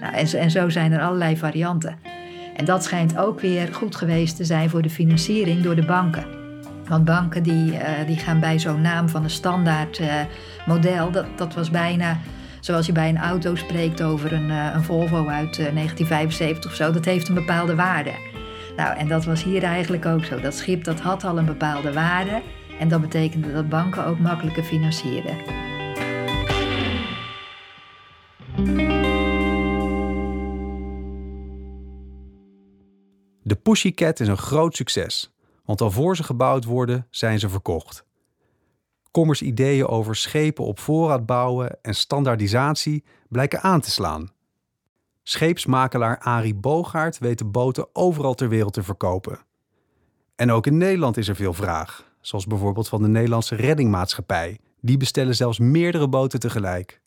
Nou, 0.00 0.14
en, 0.14 0.50
zo 0.50 0.68
zijn 0.68 0.92
er 0.92 1.00
allerlei 1.00 1.36
varianten. 1.36 1.98
En 2.56 2.64
dat 2.64 2.84
schijnt 2.84 3.18
ook 3.18 3.40
weer 3.40 3.68
goed 3.74 3.96
geweest 3.96 4.36
te 4.36 4.44
zijn 4.44 4.70
voor 4.70 4.82
de 4.82 4.90
financiering 4.90 5.62
door 5.62 5.74
de 5.74 5.84
banken. 5.84 6.24
Want 6.88 7.04
banken 7.04 7.42
die, 7.42 7.72
uh, 7.72 7.80
die 8.06 8.16
gaan 8.16 8.40
bij 8.40 8.58
zo'n 8.58 8.80
naam 8.80 9.08
van 9.08 9.24
een 9.24 9.30
standaard 9.30 9.98
uh, 9.98 10.14
model, 10.66 11.10
dat, 11.10 11.26
dat 11.36 11.54
was 11.54 11.70
bijna 11.70 12.18
Zoals 12.62 12.86
je 12.86 12.92
bij 12.92 13.08
een 13.08 13.18
auto 13.18 13.54
spreekt 13.54 14.02
over 14.02 14.32
een, 14.32 14.50
eh, 14.50 14.70
een 14.74 14.82
Volvo 14.82 15.26
uit 15.28 15.56
1975 15.56 16.70
of 16.70 16.76
zo, 16.76 16.92
dat 16.92 17.04
heeft 17.04 17.28
een 17.28 17.34
bepaalde 17.34 17.74
waarde. 17.74 18.12
Nou, 18.76 18.96
en 18.96 19.08
dat 19.08 19.24
was 19.24 19.44
hier 19.44 19.62
eigenlijk 19.62 20.06
ook 20.06 20.24
zo. 20.24 20.40
Dat 20.40 20.54
schip 20.54 20.84
dat 20.84 21.00
had 21.00 21.24
al 21.24 21.38
een 21.38 21.44
bepaalde 21.44 21.92
waarde. 21.92 22.42
En 22.78 22.88
dat 22.88 23.00
betekende 23.00 23.52
dat 23.52 23.68
banken 23.68 24.06
ook 24.06 24.18
makkelijker 24.18 24.62
financierden. 24.62 25.36
Pussycat 33.62 34.20
is 34.20 34.28
een 34.28 34.36
groot 34.36 34.76
succes, 34.76 35.32
want 35.64 35.80
al 35.80 35.90
voor 35.90 36.16
ze 36.16 36.22
gebouwd 36.22 36.64
worden, 36.64 37.06
zijn 37.10 37.38
ze 37.38 37.48
verkocht. 37.48 38.04
Kommers 39.10 39.42
ideeën 39.42 39.86
over 39.86 40.16
schepen 40.16 40.64
op 40.64 40.78
voorraad 40.78 41.26
bouwen 41.26 41.78
en 41.82 41.94
standaardisatie 41.94 43.04
blijken 43.28 43.60
aan 43.60 43.80
te 43.80 43.90
slaan. 43.90 44.30
Scheepsmakelaar 45.22 46.18
Arie 46.18 46.54
Bogaert 46.54 47.18
weet 47.18 47.38
de 47.38 47.44
boten 47.44 47.88
overal 47.92 48.34
ter 48.34 48.48
wereld 48.48 48.72
te 48.72 48.82
verkopen. 48.82 49.38
En 50.36 50.50
ook 50.50 50.66
in 50.66 50.76
Nederland 50.76 51.16
is 51.16 51.28
er 51.28 51.36
veel 51.36 51.52
vraag, 51.52 52.12
zoals 52.20 52.46
bijvoorbeeld 52.46 52.88
van 52.88 53.02
de 53.02 53.08
Nederlandse 53.08 53.54
Reddingmaatschappij. 53.54 54.58
Die 54.80 54.96
bestellen 54.96 55.34
zelfs 55.34 55.58
meerdere 55.58 56.08
boten 56.08 56.40
tegelijk. 56.40 57.00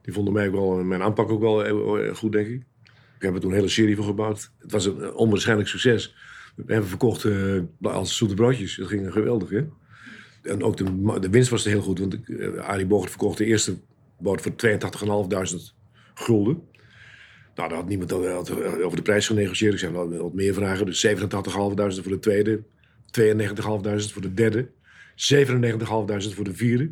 Die 0.00 0.12
vonden 0.12 0.32
mij 0.32 0.46
ook 0.46 0.54
wel, 0.54 0.84
mijn 0.84 1.02
aanpak 1.02 1.30
ook 1.30 1.40
wel 1.40 1.64
goed, 2.14 2.32
denk 2.32 2.46
ik. 2.46 2.62
We 3.22 3.28
hebben 3.28 3.40
toen 3.40 3.50
een 3.50 3.62
hele 3.62 3.72
serie 3.72 3.96
van 3.96 4.04
gebouwd. 4.04 4.50
Het 4.58 4.72
was 4.72 4.84
een 4.84 5.14
onwaarschijnlijk 5.14 5.68
succes. 5.68 6.14
We 6.56 6.72
hebben 6.72 6.88
verkocht 6.88 7.24
uh, 7.24 7.62
als 7.82 8.16
zoete 8.16 8.34
broodjes. 8.34 8.76
Dat 8.76 8.88
ging 8.88 9.12
geweldig, 9.12 9.50
hè? 9.50 9.64
En 10.42 10.62
ook 10.62 10.76
de, 10.76 11.18
de 11.20 11.30
winst 11.30 11.50
was 11.50 11.64
heel 11.64 11.80
goed. 11.80 11.98
Want 11.98 12.18
uh, 12.26 12.56
Arie 12.56 12.86
Bogert 12.86 13.10
verkocht 13.10 13.38
de 13.38 13.44
eerste 13.44 13.76
boot 14.18 14.40
voor 14.40 14.52
82.500 14.52 15.56
gulden. 16.14 16.62
Nou, 17.54 17.68
daar 17.68 17.78
had 17.78 17.88
niemand 17.88 18.12
over 18.12 18.96
de 18.96 19.02
prijs 19.02 19.26
genegocieerd. 19.26 19.72
Ik 19.72 19.78
zei, 19.78 19.92
wel 19.92 20.22
wat 20.22 20.34
meer 20.34 20.54
vragen. 20.54 20.86
Dus 20.86 21.06
87.500 21.06 21.14
voor 21.54 22.02
de 22.02 22.18
tweede. 22.20 22.62
92.500 23.20 24.12
voor 24.12 24.22
de 24.22 24.34
derde. 24.34 24.68
97.500 25.10 26.34
voor 26.34 26.44
de 26.44 26.54
vierde. 26.54 26.90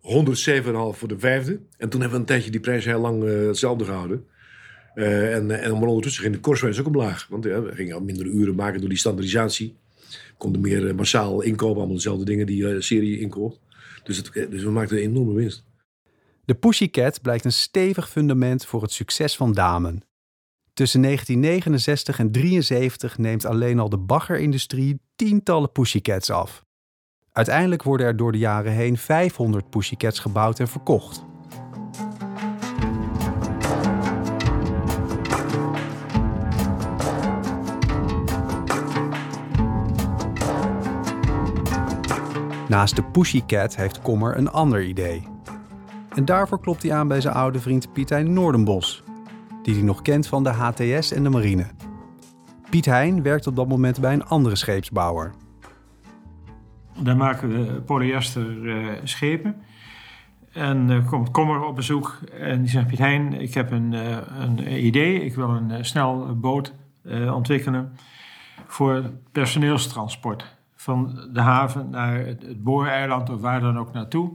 107,5 0.00 0.98
voor 0.98 1.08
de 1.08 1.18
vijfde. 1.18 1.60
En 1.78 1.88
toen 1.88 2.00
hebben 2.00 2.10
we 2.10 2.24
een 2.24 2.30
tijdje 2.30 2.50
die 2.50 2.60
prijs 2.60 2.84
heel 2.84 3.00
lang 3.00 3.46
hetzelfde 3.46 3.84
gehouden. 3.84 4.26
Uh, 4.96 5.34
en, 5.34 5.50
en 5.50 5.72
ondertussen 5.72 6.22
ging 6.22 6.34
de 6.34 6.40
korswijze 6.40 6.80
ook 6.80 6.86
omlaag. 6.86 7.26
Want 7.30 7.44
we 7.44 7.70
gingen 7.74 8.04
minder 8.04 8.26
uren 8.26 8.54
maken 8.54 8.80
door 8.80 8.88
die 8.88 8.98
standaardisatie. 8.98 9.76
Konden 10.36 10.60
meer 10.60 10.94
massaal 10.94 11.40
inkopen, 11.40 11.76
allemaal 11.76 11.94
dezelfde 11.94 12.24
dingen 12.24 12.46
die 12.46 12.80
serie 12.80 13.20
inkoopt. 13.20 13.60
Dus, 14.04 14.16
het, 14.16 14.50
dus 14.50 14.62
we 14.62 14.70
maakten 14.70 14.96
een 14.96 15.02
enorme 15.02 15.32
winst. 15.32 15.64
De 16.44 16.54
Pussycat 16.54 17.22
blijkt 17.22 17.44
een 17.44 17.52
stevig 17.52 18.10
fundament 18.10 18.66
voor 18.66 18.82
het 18.82 18.92
succes 18.92 19.36
van 19.36 19.52
Damen. 19.52 20.02
Tussen 20.72 21.02
1969 21.02 22.18
en 22.18 22.32
1973 22.32 23.18
neemt 23.18 23.44
alleen 23.44 23.78
al 23.78 23.88
de 23.88 23.98
baggerindustrie 23.98 25.00
tientallen 25.16 25.72
Pussycats 25.72 26.30
af. 26.30 26.64
Uiteindelijk 27.32 27.82
worden 27.82 28.06
er 28.06 28.16
door 28.16 28.32
de 28.32 28.38
jaren 28.38 28.72
heen 28.72 28.96
500 28.96 29.70
Pussycats 29.70 30.18
gebouwd 30.18 30.58
en 30.58 30.68
verkocht. 30.68 31.24
Naast 42.76 42.96
de 42.96 43.02
Pussycat 43.02 43.76
heeft 43.76 44.02
Kommer 44.02 44.36
een 44.36 44.50
ander 44.50 44.84
idee. 44.84 45.28
En 46.14 46.24
daarvoor 46.24 46.60
klopt 46.60 46.82
hij 46.82 46.92
aan 46.92 47.08
bij 47.08 47.20
zijn 47.20 47.34
oude 47.34 47.60
vriend 47.60 47.92
Piet 47.92 48.08
Hein 48.08 48.32
Noordenbos, 48.32 49.02
die 49.62 49.74
hij 49.74 49.82
nog 49.82 50.02
kent 50.02 50.26
van 50.26 50.44
de 50.44 50.50
HTS 50.50 51.12
en 51.12 51.22
de 51.22 51.28
marine. 51.28 51.66
Piet 52.70 52.84
Hein 52.84 53.22
werkt 53.22 53.46
op 53.46 53.56
dat 53.56 53.68
moment 53.68 54.00
bij 54.00 54.12
een 54.12 54.24
andere 54.24 54.56
scheepsbouwer. 54.56 55.32
Daar 56.98 57.16
maken 57.16 57.48
we 57.48 57.80
polyester 57.80 58.50
uh, 58.50 58.88
schepen. 59.04 59.56
En 60.52 60.90
uh, 60.90 61.08
komt 61.08 61.30
Kommer 61.30 61.64
op 61.64 61.76
bezoek 61.76 62.18
en 62.40 62.60
die 62.60 62.70
zegt: 62.70 62.86
Piet 62.86 62.98
Hein, 62.98 63.32
ik 63.32 63.54
heb 63.54 63.70
een, 63.70 63.92
uh, 63.92 64.16
een 64.38 64.84
idee. 64.84 65.24
Ik 65.24 65.34
wil 65.34 65.48
een 65.48 65.84
snel 65.84 66.38
boot 66.40 66.72
ontwikkelen 67.32 67.96
voor 68.66 69.10
personeelstransport. 69.32 70.55
Van 70.86 71.28
de 71.32 71.40
haven 71.40 71.90
naar 71.90 72.18
het, 72.18 72.62
booreiland 72.62 73.30
of 73.30 73.40
waar 73.40 73.60
dan 73.60 73.78
ook 73.78 73.92
naartoe. 73.92 74.32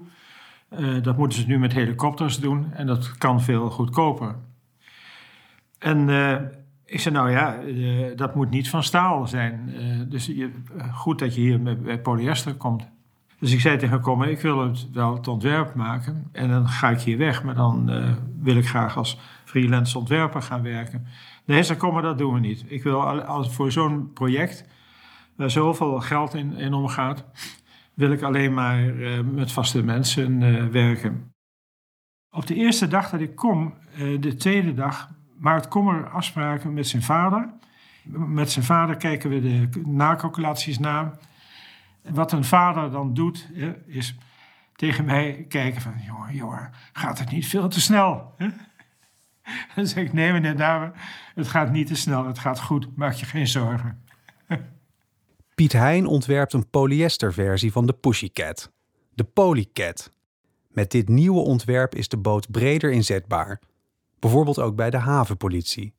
Uh, 0.79 1.03
dat 1.03 1.17
moeten 1.17 1.39
ze 1.39 1.47
nu 1.47 1.59
met 1.59 1.73
helikopters 1.73 2.39
doen 2.39 2.73
en 2.73 2.87
dat 2.87 3.17
kan 3.17 3.41
veel 3.41 3.69
goedkoper. 3.69 4.35
En 5.79 6.07
uh, 6.07 6.35
ik 6.85 6.99
zei, 6.99 7.15
nou 7.15 7.31
ja, 7.31 7.61
uh, 7.61 8.17
dat 8.17 8.35
moet 8.35 8.49
niet 8.49 8.69
van 8.69 8.83
staal 8.83 9.27
zijn. 9.27 9.73
dus 10.09 10.25
je, 10.25 10.51
goed 10.93 11.19
dat 11.19 11.35
je 11.35 11.41
hier 11.41 11.59
met, 11.59 12.03
polyester 12.03 12.53
komt. 12.53 12.87
Dus 13.39 13.53
ik 13.53 13.59
zei 13.59 13.77
tegen 13.77 14.01
Kommer, 14.01 14.29
ik 14.29 14.41
wil 14.41 14.67
het 14.67 14.91
wel 14.93 15.15
het 15.15 15.27
ontwerp 15.27 15.73
maken. 15.75 16.29
En 16.31 16.49
dan 16.49 16.67
ga 16.67 16.89
ik 16.89 16.99
hier 16.99 17.17
weg, 17.17 17.43
maar 17.43 17.55
dan 17.55 17.91
wil 18.41 18.55
ik 18.55 18.67
graag 18.67 18.97
als 18.97 19.19
freelance 19.43 19.97
ontwerper 19.97 20.41
gaan 20.41 20.61
werken. 20.61 21.07
Nee, 21.45 21.75
Kommer, 21.75 22.01
dat 22.01 22.17
doen 22.17 22.33
we 22.33 22.39
niet. 22.39 22.63
Ik 22.67 22.83
wil 22.83 23.21
als 23.21 23.53
voor 23.53 23.71
zo'n 23.71 24.13
project, 24.13 24.65
waar 25.35 25.51
zoveel 25.51 25.99
geld 25.99 26.33
in, 26.33 26.57
in 26.57 26.73
omgaat 26.73 27.25
wil 27.93 28.11
ik 28.11 28.21
alleen 28.21 28.53
maar 28.53 28.83
uh, 28.83 29.19
met 29.19 29.51
vaste 29.51 29.83
mensen 29.83 30.41
uh, 30.41 30.65
werken. 30.65 31.33
Op 32.29 32.47
de 32.47 32.55
eerste 32.55 32.87
dag 32.87 33.09
dat 33.09 33.19
ik 33.19 33.35
kom, 33.35 33.73
uh, 33.97 34.21
de 34.21 34.35
tweede 34.35 34.73
dag, 34.73 35.09
maakt 35.37 35.67
Kommer 35.67 36.09
afspraken 36.09 36.73
met 36.73 36.87
zijn 36.87 37.01
vader. 37.01 37.49
Met 38.13 38.51
zijn 38.51 38.65
vader 38.65 38.95
kijken 38.95 39.29
we 39.29 39.41
de 39.41 39.81
nakalculaties 39.85 40.79
na. 40.79 41.17
Wat 42.09 42.31
een 42.31 42.43
vader 42.43 42.91
dan 42.91 43.13
doet, 43.13 43.49
is 43.85 44.17
tegen 44.75 45.05
mij 45.05 45.45
kijken 45.49 45.81
van... 45.81 45.93
jongen, 46.05 46.35
jongen, 46.35 46.71
gaat 46.93 47.19
het 47.19 47.31
niet 47.31 47.47
veel 47.47 47.67
te 47.67 47.81
snel? 47.81 48.35
Dan 49.75 49.87
zeg 49.87 50.03
ik, 50.03 50.13
nee 50.13 50.31
meneer 50.31 50.57
Dame, 50.57 50.91
het 51.35 51.47
gaat 51.47 51.71
niet 51.71 51.87
te 51.87 51.95
snel, 51.95 52.25
het 52.27 52.39
gaat 52.39 52.59
goed, 52.59 52.95
maak 52.95 53.13
je 53.13 53.25
geen 53.25 53.47
zorgen. 53.47 54.03
Piet 55.61 55.73
Hein 55.73 56.05
ontwerpt 56.05 56.53
een 56.53 56.69
polyesterversie 56.69 57.71
van 57.71 57.85
de 57.85 57.93
Pussycat, 57.93 58.71
de 59.13 59.23
Polycat. 59.23 60.11
Met 60.69 60.91
dit 60.91 61.09
nieuwe 61.09 61.39
ontwerp 61.39 61.95
is 61.95 62.07
de 62.07 62.17
boot 62.17 62.51
breder 62.51 62.91
inzetbaar, 62.91 63.59
bijvoorbeeld 64.19 64.59
ook 64.59 64.75
bij 64.75 64.89
de 64.89 64.97
havenpolitie. 64.97 65.93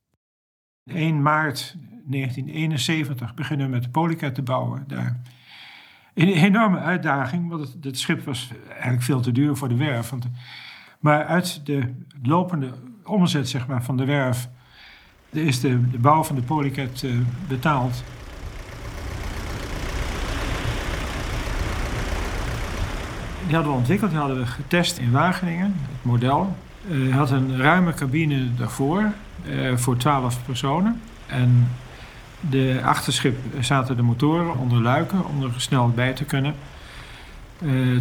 1 0.85 1.23
maart 1.23 1.77
1971 2.05 3.35
beginnen 3.35 3.67
we 3.67 3.73
met 3.73 3.83
de 3.83 3.89
Polycat 3.89 4.35
te 4.35 4.43
bouwen 4.43 4.85
daar. 4.87 5.21
Een 6.15 6.29
enorme 6.29 6.79
uitdaging, 6.79 7.49
want 7.49 7.69
het, 7.69 7.85
het, 7.85 7.99
schip 7.99 8.25
was 8.25 8.51
eigenlijk 8.69 9.03
veel 9.03 9.21
te 9.21 9.33
duur 9.33 9.57
voor 9.57 9.69
de 9.69 9.77
werf. 9.77 10.11
Want, 10.11 10.27
maar 11.01 11.25
uit 11.25 11.67
de 11.67 11.95
lopende 12.23 12.71
omzet 13.05 13.49
zeg 13.49 13.67
maar, 13.67 13.85
van 13.85 13.97
de 13.97 14.05
werf 14.05 14.49
is 15.31 15.61
de, 15.61 15.91
de 15.91 15.99
bouw 15.99 16.25
van 16.25 16.37
de 16.37 16.43
Polycat 16.43 17.03
uh, 17.03 17.21
betaald. 17.49 18.03
Die 23.47 23.55
hadden 23.55 23.73
we 23.73 23.79
ontwikkeld, 23.79 24.11
die 24.11 24.19
hadden 24.21 24.39
we 24.39 24.47
getest 24.47 24.99
in 24.99 25.11
Wageningen, 25.11 25.75
het 25.93 26.03
model. 26.05 26.57
Uh, 26.91 27.17
had 27.17 27.31
een 27.31 27.57
ruime 27.57 27.95
cabine 27.95 28.55
daarvoor 28.55 29.13
uh, 29.49 29.77
voor 29.77 29.97
12 29.97 30.45
personen. 30.45 31.01
En 31.27 31.69
de 32.41 32.81
achterschip 32.85 33.39
zaten 33.61 33.97
de 33.97 34.03
motoren 34.03 34.59
onder 34.59 34.81
luiken 34.83 35.27
om 35.27 35.43
er 35.43 35.51
snel 35.57 35.91
bij 35.91 36.13
te 36.13 36.25
kunnen. 36.25 36.55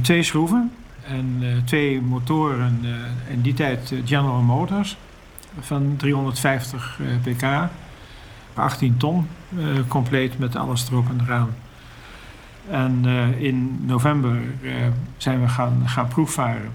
Twee 0.01 0.23
schroeven 0.23 0.71
en 1.07 1.43
twee 1.65 2.01
motoren 2.01 2.85
in 3.27 3.41
die 3.41 3.53
tijd 3.53 3.93
General 4.05 4.41
Motors 4.41 4.97
van 5.59 5.93
350 5.97 6.99
pk, 7.23 7.45
18 8.53 8.97
ton, 8.97 9.27
compleet 9.87 10.39
met 10.39 10.55
alles 10.55 10.87
erop 10.89 11.09
en 11.09 11.21
eraan. 11.25 11.49
En 12.69 13.01
uh, 13.05 13.41
in 13.41 13.79
november 13.85 14.41
uh, 14.61 14.73
zijn 15.17 15.41
we 15.41 15.47
gaan, 15.47 15.83
gaan 15.85 16.07
proefvaren. 16.07 16.71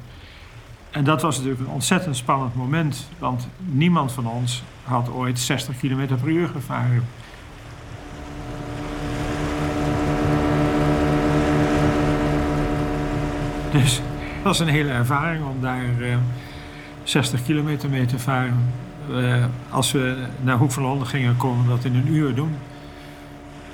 En 0.91 1.05
dat 1.05 1.23
was 1.23 1.37
natuurlijk 1.37 1.63
een 1.63 1.73
ontzettend 1.73 2.17
spannend 2.17 2.55
moment, 2.55 3.09
want 3.19 3.49
niemand 3.59 4.13
van 4.13 4.27
ons 4.27 4.63
had 4.85 5.11
ooit 5.11 5.39
60 5.39 5.77
km 5.77 6.07
per 6.07 6.29
uur 6.29 6.49
gevaren. 6.49 7.05
Dus 13.71 13.97
dat 14.35 14.43
was 14.43 14.59
een 14.59 14.69
hele 14.69 14.91
ervaring 14.91 15.45
om 15.45 15.61
daar 15.61 15.85
uh, 15.99 16.13
eh, 16.13 16.19
60 17.03 17.43
kilometer 17.43 17.89
mee 17.89 18.07
te 18.07 18.19
varen. 18.19 18.73
als 19.71 19.93
we 19.93 20.27
naar 20.43 20.57
Hoek 20.57 20.73
van 20.73 20.83
Londen 20.83 21.07
gingen, 21.07 21.37
konden 21.37 21.63
we 21.63 21.69
dat 21.69 21.85
in 21.85 21.95
een 21.95 22.15
uur 22.15 22.35
doen. 22.35 22.55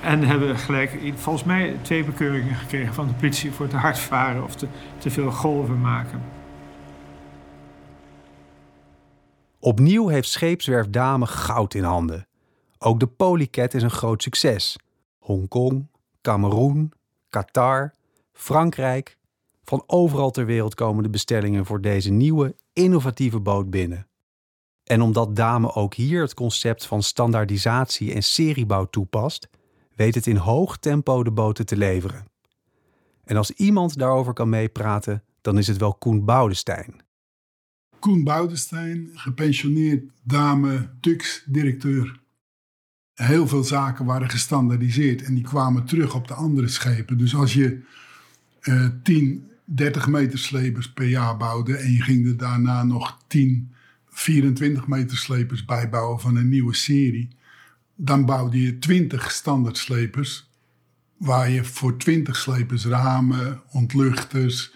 En 0.03 0.23
hebben 0.23 0.57
gelijk, 0.57 0.99
volgens 1.15 1.43
mij, 1.43 1.77
twee 1.81 2.03
bekeuringen 2.03 2.55
gekregen 2.55 2.93
van 2.93 3.07
de 3.07 3.13
politie 3.13 3.51
voor 3.51 3.67
te 3.67 3.77
hard 3.77 3.99
varen 3.99 4.43
of 4.43 4.55
te, 4.55 4.67
te 4.97 5.09
veel 5.09 5.31
golven 5.31 5.81
maken. 5.81 6.21
Opnieuw 9.59 10.07
heeft 10.07 10.29
scheepswerf 10.29 10.89
Dame 10.89 11.25
goud 11.25 11.73
in 11.73 11.83
handen. 11.83 12.27
Ook 12.77 12.99
de 12.99 13.07
Polycat 13.07 13.73
is 13.73 13.83
een 13.83 13.91
groot 13.91 14.23
succes. 14.23 14.75
Hongkong, 15.19 15.87
Cameroen, 16.21 16.91
Qatar, 17.29 17.93
Frankrijk. 18.33 19.17
Van 19.63 19.83
overal 19.87 20.31
ter 20.31 20.45
wereld 20.45 20.75
komen 20.75 21.03
de 21.03 21.09
bestellingen 21.09 21.65
voor 21.65 21.81
deze 21.81 22.11
nieuwe, 22.11 22.55
innovatieve 22.73 23.39
boot 23.39 23.69
binnen. 23.69 24.07
En 24.83 25.01
omdat 25.01 25.35
Dame 25.35 25.73
ook 25.73 25.93
hier 25.93 26.21
het 26.21 26.33
concept 26.33 26.85
van 26.85 27.03
standaardisatie 27.03 28.13
en 28.13 28.23
seriebouw 28.23 28.85
toepast, 28.85 29.47
weet 29.95 30.15
het 30.15 30.27
in 30.27 30.35
hoog 30.35 30.77
tempo 30.77 31.23
de 31.23 31.31
boten 31.31 31.65
te 31.65 31.77
leveren. 31.77 32.25
En 33.23 33.37
als 33.37 33.51
iemand 33.51 33.97
daarover 33.97 34.33
kan 34.33 34.49
meepraten, 34.49 35.23
dan 35.41 35.57
is 35.57 35.67
het 35.67 35.77
wel 35.77 35.93
Koen 35.93 36.25
Boudestein. 36.25 37.01
Koen 37.99 38.23
Boudestein, 38.23 39.09
gepensioneerd 39.13 40.03
dame 40.23 40.89
Tux-directeur. 40.99 42.19
Heel 43.13 43.47
veel 43.47 43.63
zaken 43.63 44.05
waren 44.05 44.29
gestandaardiseerd 44.29 45.23
en 45.23 45.33
die 45.33 45.43
kwamen 45.43 45.85
terug 45.85 46.15
op 46.15 46.27
de 46.27 46.33
andere 46.33 46.67
schepen. 46.67 47.17
Dus 47.17 47.35
als 47.35 47.53
je 47.53 47.81
uh, 48.61 48.87
10, 49.03 49.47
30 49.65 50.07
meter 50.07 50.39
slepers 50.39 50.93
per 50.93 51.07
jaar 51.07 51.37
bouwde 51.37 51.77
en 51.77 51.91
je 51.91 52.01
ging 52.01 52.27
er 52.27 52.37
daarna 52.37 52.83
nog 52.83 53.17
10, 53.27 53.71
24 54.09 54.87
meter 54.87 55.17
slepers 55.17 55.65
bijbouwen 55.65 56.19
van 56.19 56.35
een 56.35 56.49
nieuwe 56.49 56.75
serie, 56.75 57.27
dan 57.95 58.25
bouwde 58.25 58.61
je 58.61 58.79
20 58.79 59.31
standaard 59.31 59.77
slepers 59.77 60.51
waar 61.17 61.49
je 61.49 61.63
voor 61.63 61.97
20 61.97 62.35
slepers 62.35 62.85
ramen, 62.85 63.61
ontluchters, 63.71 64.73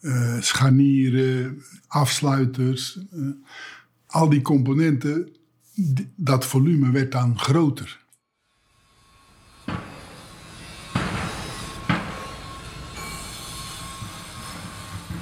uh, 0.00 0.40
scharnieren, 0.40 1.62
afsluiters, 1.86 2.98
uh, 3.14 3.28
al 4.06 4.28
die 4.28 4.42
componenten, 4.42 5.36
dat 6.16 6.46
volume 6.46 6.90
werd 6.90 7.12
dan 7.12 7.38
groter. 7.38 8.04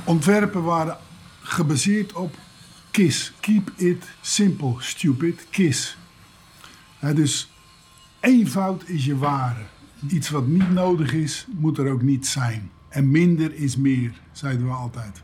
Ontwerpen 0.04 0.62
waren 0.62 0.98
gebaseerd 1.42 2.12
op 2.12 2.36
KISS. 2.90 3.32
Keep 3.40 3.72
it 3.76 4.04
simple, 4.20 4.74
stupid. 4.78 5.46
KISS. 5.50 5.96
Dus 7.12 7.52
eenvoud 8.20 8.88
is 8.88 9.04
je 9.04 9.16
ware. 9.16 9.62
Iets 10.08 10.30
wat 10.30 10.46
niet 10.46 10.70
nodig 10.70 11.12
is, 11.12 11.46
moet 11.50 11.78
er 11.78 11.90
ook 11.90 12.02
niet 12.02 12.26
zijn. 12.26 12.70
En 12.88 13.11
minder 13.11 13.54
is 13.54 13.76
meer, 13.76 14.20
zeiden 14.32 14.66
we 14.66 14.73
altijd. 14.73 15.23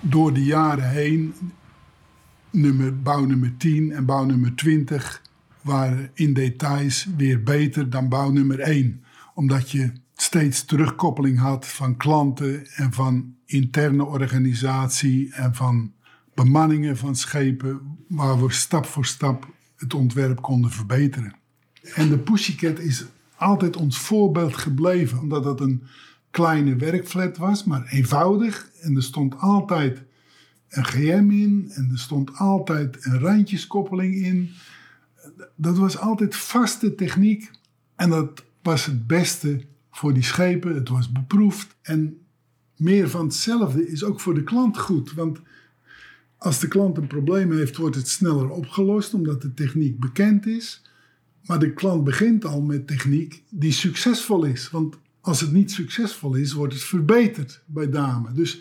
Door 0.00 0.32
de 0.32 0.44
jaren 0.44 0.90
heen, 0.90 1.34
nummer, 2.50 3.00
bouw 3.02 3.24
nummer 3.24 3.56
10 3.56 3.92
en 3.92 4.04
bouw 4.04 4.24
nummer 4.24 4.54
20 4.54 5.22
waren 5.60 6.10
in 6.14 6.32
details 6.32 7.06
weer 7.16 7.42
beter 7.42 7.90
dan 7.90 8.08
bouw 8.08 8.30
nummer 8.30 8.60
1. 8.60 9.04
Omdat 9.34 9.70
je 9.70 9.92
steeds 10.14 10.64
terugkoppeling 10.64 11.38
had 11.38 11.66
van 11.66 11.96
klanten 11.96 12.66
en 12.66 12.92
van 12.92 13.34
interne 13.46 14.04
organisatie 14.04 15.34
en 15.34 15.54
van 15.54 15.92
bemanningen 16.34 16.96
van 16.96 17.16
schepen, 17.16 17.96
waar 18.08 18.42
we 18.42 18.52
stap 18.52 18.86
voor 18.86 19.06
stap 19.06 19.52
het 19.76 19.94
ontwerp 19.94 20.42
konden 20.42 20.70
verbeteren. 20.70 21.34
En 21.94 22.08
de 22.08 22.18
Pussycat 22.18 22.78
is 22.78 23.04
altijd 23.36 23.76
ons 23.76 23.98
voorbeeld 23.98 24.56
gebleven, 24.56 25.18
omdat 25.18 25.44
het 25.44 25.60
een 25.60 25.82
kleine 26.30 26.76
werkflat 26.76 27.36
was, 27.36 27.64
maar 27.64 27.86
eenvoudig. 27.86 28.70
En 28.80 28.96
er 28.96 29.02
stond 29.02 29.38
altijd 29.38 30.02
een 30.68 30.84
GM 30.84 31.30
in 31.30 31.70
en 31.74 31.88
er 31.92 31.98
stond 31.98 32.36
altijd 32.36 33.06
een 33.06 33.18
randjeskoppeling 33.18 34.14
in. 34.14 34.50
Dat 35.56 35.78
was 35.78 35.98
altijd 35.98 36.36
vaste 36.36 36.94
techniek 36.94 37.50
en 37.96 38.10
dat 38.10 38.44
was 38.62 38.86
het 38.86 39.06
beste 39.06 39.64
voor 39.90 40.14
die 40.14 40.22
schepen. 40.22 40.74
Het 40.74 40.88
was 40.88 41.12
beproefd 41.12 41.76
en 41.82 42.18
meer 42.76 43.10
van 43.10 43.24
hetzelfde 43.24 43.88
is 43.88 44.04
ook 44.04 44.20
voor 44.20 44.34
de 44.34 44.44
klant 44.44 44.78
goed. 44.78 45.12
Want 45.12 45.40
als 46.44 46.60
de 46.60 46.68
klant 46.68 46.96
een 46.96 47.06
probleem 47.06 47.52
heeft, 47.52 47.76
wordt 47.76 47.96
het 47.96 48.08
sneller 48.08 48.50
opgelost 48.50 49.14
omdat 49.14 49.42
de 49.42 49.54
techniek 49.54 50.00
bekend 50.00 50.46
is. 50.46 50.82
Maar 51.46 51.58
de 51.58 51.72
klant 51.72 52.04
begint 52.04 52.44
al 52.44 52.62
met 52.62 52.86
techniek 52.86 53.42
die 53.48 53.72
succesvol 53.72 54.44
is. 54.44 54.70
Want 54.70 54.96
als 55.20 55.40
het 55.40 55.52
niet 55.52 55.70
succesvol 55.70 56.34
is, 56.34 56.52
wordt 56.52 56.72
het 56.72 56.82
verbeterd 56.82 57.62
bij 57.66 57.90
Dame. 57.90 58.32
Dus 58.32 58.60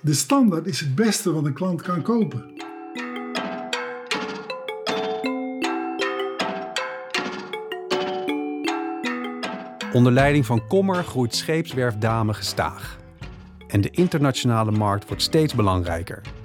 de 0.00 0.14
standaard 0.14 0.66
is 0.66 0.80
het 0.80 0.94
beste 0.94 1.32
wat 1.32 1.44
een 1.44 1.52
klant 1.52 1.82
kan 1.82 2.02
kopen. 2.02 2.52
Onder 9.92 10.12
leiding 10.12 10.46
van 10.46 10.66
Kommer 10.66 11.04
groeit 11.04 11.34
scheepswerf 11.34 11.96
Dame 11.96 12.34
gestaag. 12.34 12.98
En 13.68 13.80
de 13.80 13.90
internationale 13.90 14.70
markt 14.70 15.06
wordt 15.06 15.22
steeds 15.22 15.54
belangrijker. 15.54 16.37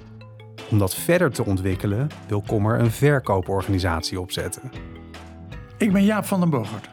Om 0.70 0.78
dat 0.78 0.94
verder 0.94 1.30
te 1.30 1.44
ontwikkelen 1.44 2.08
wil 2.26 2.42
Kommer 2.46 2.80
een 2.80 2.90
verkooporganisatie 2.90 4.20
opzetten. 4.20 4.62
Ik 5.78 5.92
ben 5.92 6.04
Jaap 6.04 6.24
van 6.24 6.40
den 6.40 6.50
Bogert. 6.50 6.88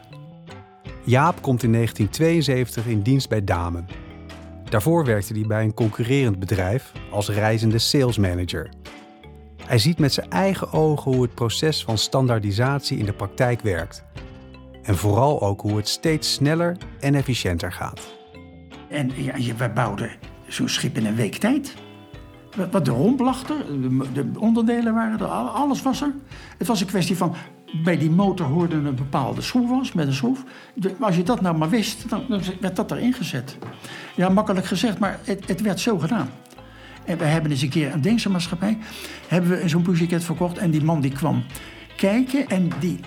Jaap 1.04 1.42
komt 1.42 1.62
in 1.62 1.72
1972 1.72 2.86
in 2.86 3.02
dienst 3.02 3.28
bij 3.28 3.44
Damen. 3.44 3.86
Daarvoor 4.64 5.04
werkte 5.04 5.32
hij 5.34 5.46
bij 5.46 5.64
een 5.64 5.74
concurrerend 5.74 6.38
bedrijf 6.38 6.92
als 7.10 7.28
reizende 7.28 7.78
salesmanager. 7.78 8.68
Hij 9.64 9.78
ziet 9.78 9.98
met 9.98 10.12
zijn 10.12 10.30
eigen 10.30 10.72
ogen 10.72 11.12
hoe 11.12 11.22
het 11.22 11.34
proces 11.34 11.84
van 11.84 11.98
standaardisatie 11.98 12.98
in 12.98 13.04
de 13.04 13.12
praktijk 13.12 13.60
werkt. 13.60 14.04
En 14.82 14.96
vooral 14.96 15.42
ook 15.42 15.60
hoe 15.60 15.76
het 15.76 15.88
steeds 15.88 16.32
sneller 16.32 16.76
en 17.00 17.14
efficiënter 17.14 17.72
gaat. 17.72 18.00
En 18.88 19.10
ja, 19.14 19.56
wij 19.56 19.72
bouwden 19.72 20.10
zo'n 20.46 20.68
schip 20.68 20.96
in 20.96 21.06
een 21.06 21.16
week 21.16 21.34
tijd. 21.34 21.74
Wat 22.70 22.84
de 22.84 22.90
romp 22.90 23.20
er, 23.20 23.34
de 24.12 24.30
onderdelen 24.38 24.94
waren 24.94 25.20
er, 25.20 25.26
alles 25.26 25.82
was 25.82 26.02
er. 26.02 26.14
Het 26.58 26.66
was 26.66 26.80
een 26.80 26.86
kwestie 26.86 27.16
van 27.16 27.34
bij 27.84 27.98
die 27.98 28.10
motor 28.10 28.46
hoorde 28.46 28.76
een 28.76 28.94
bepaalde 28.94 29.40
schroef 29.40 29.68
was, 29.68 29.92
met 29.92 30.06
een 30.06 30.14
schroef. 30.14 30.44
als 31.00 31.16
je 31.16 31.22
dat 31.22 31.40
nou 31.40 31.56
maar 31.56 31.68
wist, 31.68 32.08
dan, 32.08 32.24
werd 32.60 32.76
dat 32.76 32.90
erin 32.90 33.12
gezet. 33.12 33.58
Ja, 34.16 34.28
makkelijk 34.28 34.66
gezegd, 34.66 34.98
maar 34.98 35.18
het, 35.24 35.48
het 35.48 35.60
werd 35.60 35.80
zo 35.80 35.98
gedaan. 35.98 36.30
En 37.04 37.18
we 37.18 37.24
hebben 37.24 37.50
eens 37.50 37.62
een 37.62 37.68
keer 37.68 37.92
een 37.92 38.00
Deense 38.00 38.30
hebben 39.28 39.50
we 39.50 39.68
zo'n 39.68 39.82
pussycat 39.82 40.24
verkocht 40.24 40.58
en 40.58 40.70
die 40.70 40.84
man 40.84 41.00
die 41.00 41.12
kwam 41.12 41.44
kijken... 41.96 42.48
en 42.48 42.70
die, 42.80 43.00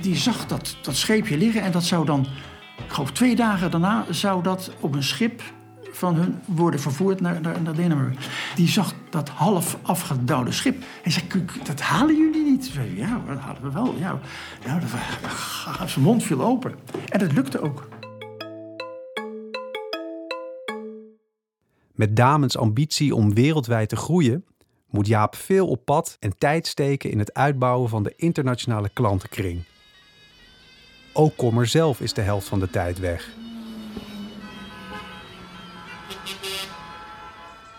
die 0.00 0.16
zag 0.16 0.46
dat, 0.46 0.76
dat 0.82 0.96
scheepje 0.96 1.36
liggen 1.36 1.62
en 1.62 1.72
dat 1.72 1.84
zou 1.84 2.06
dan... 2.06 2.26
ik 2.86 2.92
geloof 2.92 3.12
twee 3.12 3.36
dagen 3.36 3.70
daarna 3.70 4.04
zou 4.10 4.42
dat 4.42 4.72
op 4.80 4.94
een 4.94 5.02
schip 5.02 5.42
van 5.98 6.14
hun 6.14 6.40
worden 6.44 6.80
vervoerd 6.80 7.20
naar, 7.20 7.40
naar, 7.40 7.74
Denemarken. 7.74 8.20
Die 8.54 8.68
zag 8.68 8.94
dat 9.10 9.28
half 9.28 9.78
afgedouwde 9.82 10.52
schip. 10.52 10.84
En 11.02 11.10
zei, 11.10 11.24
dat 11.64 11.80
halen 11.80 12.16
jullie 12.16 12.50
niet? 12.50 12.72
Ja, 12.96 13.20
dat 13.26 13.38
halen 13.38 13.62
we 13.62 13.70
wel. 13.70 13.94
Ja, 13.98 14.20
dat, 15.78 15.90
zijn 15.90 16.04
mond 16.04 16.22
viel 16.22 16.42
open. 16.42 16.74
En 17.08 17.18
dat 17.18 17.32
lukte 17.32 17.60
ook. 17.60 17.88
Met 21.94 22.16
Damens 22.16 22.56
ambitie 22.56 23.14
om 23.14 23.34
wereldwijd 23.34 23.88
te 23.88 23.96
groeien, 23.96 24.44
moet 24.90 25.06
Jaap 25.06 25.36
veel 25.36 25.68
op 25.68 25.84
pad 25.84 26.16
en 26.20 26.38
tijd 26.38 26.66
steken 26.66 27.10
in 27.10 27.18
het 27.18 27.34
uitbouwen 27.34 27.88
van 27.88 28.02
de 28.02 28.12
internationale 28.16 28.90
klantenkring. 28.92 29.62
Ook 31.12 31.36
Kommer 31.36 31.66
zelf 31.66 32.00
is 32.00 32.12
de 32.12 32.20
helft 32.20 32.48
van 32.48 32.60
de 32.60 32.70
tijd 32.70 32.98
weg. 32.98 33.28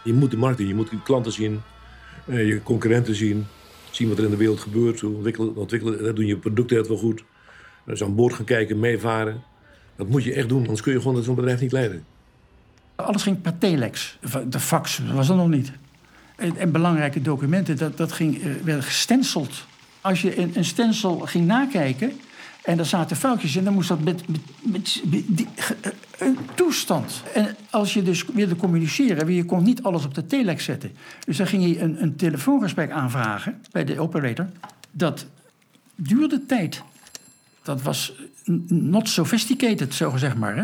Je 0.04 0.14
moet 0.14 0.32
de 0.32 0.38
markt 0.38 0.60
in, 0.60 0.68
je 0.68 0.76
moet 0.76 0.90
je 0.90 1.02
klanten 1.04 1.32
zien, 1.32 1.62
eh, 2.26 2.48
je 2.48 2.64
concurrenten 2.64 3.16
zien. 3.16 3.46
Zien 3.92 4.10
wat 4.10 4.18
er 4.18 4.24
in 4.24 4.30
de 4.30 4.38
wereld 4.38 4.60
gebeurt, 4.60 5.04
ontwikkelen, 5.04 5.56
ontwikkelen 5.56 6.04
dat 6.04 6.16
doen 6.16 6.26
je 6.26 6.38
producten 6.38 6.78
het 6.78 6.88
wel 6.88 6.98
goed. 6.98 7.24
Dus 7.86 8.04
aan 8.04 8.16
boord 8.16 8.34
gaan 8.34 8.46
kijken, 8.46 8.80
meevaren. 8.80 9.44
Dat 9.96 10.08
moet 10.08 10.24
je 10.24 10.34
echt 10.34 10.50
doen, 10.50 10.60
anders 10.60 10.82
kun 10.82 10.94
je 10.94 11.02
gewoon 11.02 11.24
zo'n 11.24 11.36
bedrijf 11.36 11.62
niet 11.62 11.72
leiden. 11.72 12.04
Alles 12.96 13.24
ging 13.24 13.42
per 13.42 13.58
telex. 13.58 14.18
De 14.50 14.60
fax 14.60 15.02
was 15.14 15.30
er 15.30 15.36
nog 15.36 15.48
niet. 15.48 15.72
En, 16.36 16.58
en 16.58 16.72
belangrijke 16.72 17.22
documenten, 17.22 17.78
dat, 17.78 17.98
dat 17.98 18.12
ging, 18.12 18.44
eh, 18.44 18.52
werd 18.64 18.84
gestenceld. 18.84 19.66
Als 20.02 20.22
je 20.22 20.38
een, 20.38 20.52
een 20.56 20.66
stencil 20.66 21.20
ging 21.20 21.46
nakijken, 21.46 22.20
en 22.63 22.80
er 22.80 22.86
zaten 22.86 23.17
foutjes 23.17 23.56
in, 23.56 23.63
dan 23.63 23.74
moest 23.74 23.89
dat 23.89 24.04
met, 24.04 24.24
met, 24.62 25.02
die, 25.06 25.48
eh, 25.56 25.91
een 26.17 26.38
toestand. 26.56 27.24
En 27.34 27.56
als 27.69 27.93
je 27.93 28.04
dus 28.04 28.26
wilde 28.26 28.56
communiceren, 28.56 29.34
je 29.34 29.45
kon 29.45 29.63
niet 29.63 29.84
alles 29.84 30.06
op 30.06 30.13
de 30.13 30.26
telex 30.26 30.63
zetten. 30.63 30.91
Dus 31.26 31.38
dan 31.38 31.48
ging 31.48 31.65
je 31.65 31.80
een, 31.80 32.02
een 32.02 32.15
telefoongesprek 32.15 32.91
aanvragen 32.91 33.62
bij 33.72 33.86
de 33.86 34.00
operator. 34.00 34.48
Dat 34.91 35.26
duurde 35.95 36.45
tijd. 36.45 36.84
Dat 37.63 37.82
was 37.82 38.13
not 38.67 39.10
sophisticated, 39.10 39.93
zo 39.93 40.12
gezegd 40.12 40.36
maar. 40.36 40.56
Hè? 40.56 40.63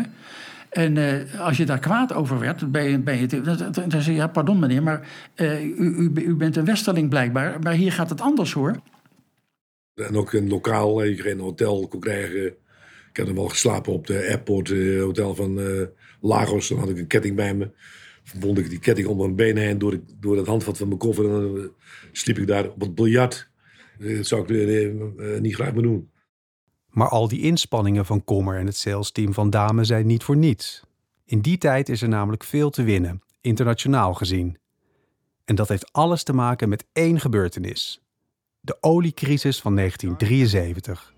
En 0.70 0.96
eh, 0.96 1.40
als 1.40 1.56
je 1.56 1.66
daar 1.66 1.78
kwaad 1.78 2.12
over 2.12 2.38
werd, 2.38 2.60
dan, 2.60 3.90
zei 3.90 4.04
je, 4.04 4.12
ja, 4.12 4.26
pardon 4.26 4.58
meneer, 4.58 4.82
maar 4.82 5.06
u, 5.36 6.12
u, 6.14 6.34
bent 6.34 6.56
een 6.56 6.64
westerling 6.64 7.08
blijkbaar. 7.08 7.58
Maar 7.60 7.72
hier 7.72 7.92
gaat 7.92 8.10
het 8.10 8.20
anders 8.20 8.52
hoor. 8.52 8.80
En 9.96 10.16
ook 10.16 10.32
een 10.32 10.48
lokaal, 10.48 11.02
je 11.02 11.14
kreeg 11.14 11.32
een 11.32 11.40
hotel 11.40 11.88
kon 11.88 12.00
krijgen. 12.00 12.46
Ik 13.10 13.16
heb 13.22 13.28
er 13.28 13.34
wel 13.34 13.48
geslapen 13.48 13.92
op 13.92 14.06
de 14.06 14.18
airport 14.18 14.68
uh, 14.68 15.02
hotel 15.02 15.34
van 15.34 15.60
Lagos. 16.20 16.68
Dan 16.68 16.78
had 16.78 16.88
ik 16.88 16.98
een 16.98 17.06
ketting 17.06 17.36
bij 17.36 17.54
me. 17.54 17.70
Verbond 18.22 18.58
ik 18.58 18.70
die 18.70 18.78
ketting 18.78 19.08
onder 19.08 19.24
mijn 19.24 19.36
benen 19.36 19.62
heen 19.62 19.78
door, 19.78 20.00
door 20.20 20.36
het 20.36 20.46
handvat 20.46 20.76
van 20.76 20.88
mijn 20.88 20.98
koffer. 20.98 21.24
En 21.24 21.30
dan 21.30 21.70
sliep 22.12 22.38
ik 22.38 22.46
daar 22.46 22.70
op 22.70 22.80
het 22.80 22.94
biljart. 22.94 23.48
Dat 23.98 24.26
zou 24.26 24.54
ik 24.54 25.40
niet 25.40 25.54
graag 25.54 25.74
meer. 25.74 26.00
Maar 26.90 27.08
al 27.08 27.28
die 27.28 27.40
inspanningen 27.40 28.06
van 28.06 28.24
Kommer 28.24 28.58
en 28.58 28.66
het 28.66 28.76
salesteam 28.76 29.34
van 29.34 29.50
Dame 29.50 29.84
zijn 29.84 30.06
niet 30.06 30.24
voor 30.24 30.36
niets. 30.36 30.84
In 31.24 31.40
die 31.40 31.58
tijd 31.58 31.88
is 31.88 32.02
er 32.02 32.08
namelijk 32.08 32.44
veel 32.44 32.70
te 32.70 32.82
winnen, 32.82 33.22
internationaal 33.40 34.14
gezien. 34.14 34.58
En 35.44 35.54
dat 35.54 35.68
heeft 35.68 35.92
alles 35.92 36.22
te 36.22 36.32
maken 36.32 36.68
met 36.68 36.84
één 36.92 37.20
gebeurtenis: 37.20 38.05
de 38.66 38.76
oliecrisis 38.80 39.60
van 39.60 39.76
1973. 39.76 41.12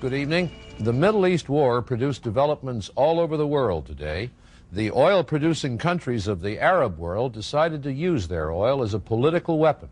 Good 0.00 0.12
evening. 0.12 0.50
The 0.82 0.92
Middle 0.92 1.26
East 1.26 1.46
War 1.46 1.82
produced 1.82 2.22
developments 2.22 2.94
all 2.94 3.20
over 3.20 3.36
the 3.36 3.46
world 3.46 3.86
today. 3.86 4.30
The 4.72 4.94
oil 4.94 5.24
producing 5.24 5.78
countries 5.78 6.28
of 6.28 6.40
the 6.40 6.60
Arab 6.60 6.98
world 6.98 7.34
decided 7.34 7.82
to 7.82 7.90
use 7.90 8.26
their 8.26 8.50
oil 8.50 8.82
as 8.82 8.94
a 8.94 8.98
political 8.98 9.58
weapon. 9.58 9.88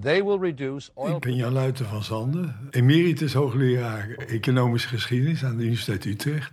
They 0.00 0.22
will 0.22 0.38
reduce 0.38 0.90
oil... 0.94 1.16
Ik 1.16 1.20
ben 1.20 1.34
Jan 1.34 1.52
Luiten 1.52 1.86
van 1.86 2.02
Zanden, 2.02 2.56
emeritus 2.70 3.32
hoogleraar 3.32 4.08
economische 4.26 4.88
geschiedenis 4.88 5.44
aan 5.44 5.56
de 5.56 5.62
Universiteit 5.62 6.04
Utrecht. 6.04 6.52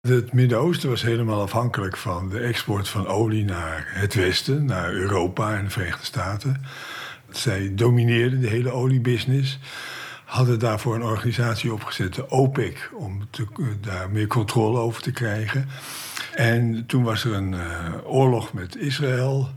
Het 0.00 0.32
Midden-Oosten 0.32 0.88
was 0.88 1.02
helemaal 1.02 1.40
afhankelijk 1.40 1.96
van 1.96 2.28
de 2.28 2.38
export 2.38 2.88
van 2.88 3.06
olie 3.06 3.44
naar 3.44 3.86
het 3.88 4.14
Westen, 4.14 4.64
naar 4.64 4.92
Europa 4.92 5.56
en 5.56 5.64
de 5.64 5.70
Verenigde 5.70 6.04
Staten. 6.04 6.60
Zij 7.30 7.74
domineerden 7.74 8.40
de 8.40 8.48
hele 8.48 8.70
oliebusiness 8.70 9.58
hadden 10.24 10.58
daarvoor 10.58 10.94
een 10.94 11.02
organisatie 11.02 11.72
opgezet, 11.72 12.14
de 12.14 12.30
OPEC, 12.30 12.90
om 12.94 13.28
te, 13.30 13.46
daar 13.80 14.10
meer 14.10 14.26
controle 14.26 14.78
over 14.78 15.02
te 15.02 15.12
krijgen. 15.12 15.68
En 16.34 16.86
toen 16.86 17.02
was 17.02 17.24
er 17.24 17.32
een 17.32 17.52
uh, 17.52 17.94
oorlog 18.04 18.52
met 18.52 18.76
Israël. 18.76 19.48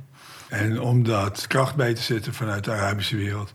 En 0.49 0.81
om 0.81 1.03
dat 1.03 1.47
kracht 1.47 1.75
bij 1.75 1.93
te 1.93 2.01
zetten 2.01 2.33
vanuit 2.33 2.63
de 2.63 2.71
Arabische 2.71 3.15
wereld, 3.15 3.51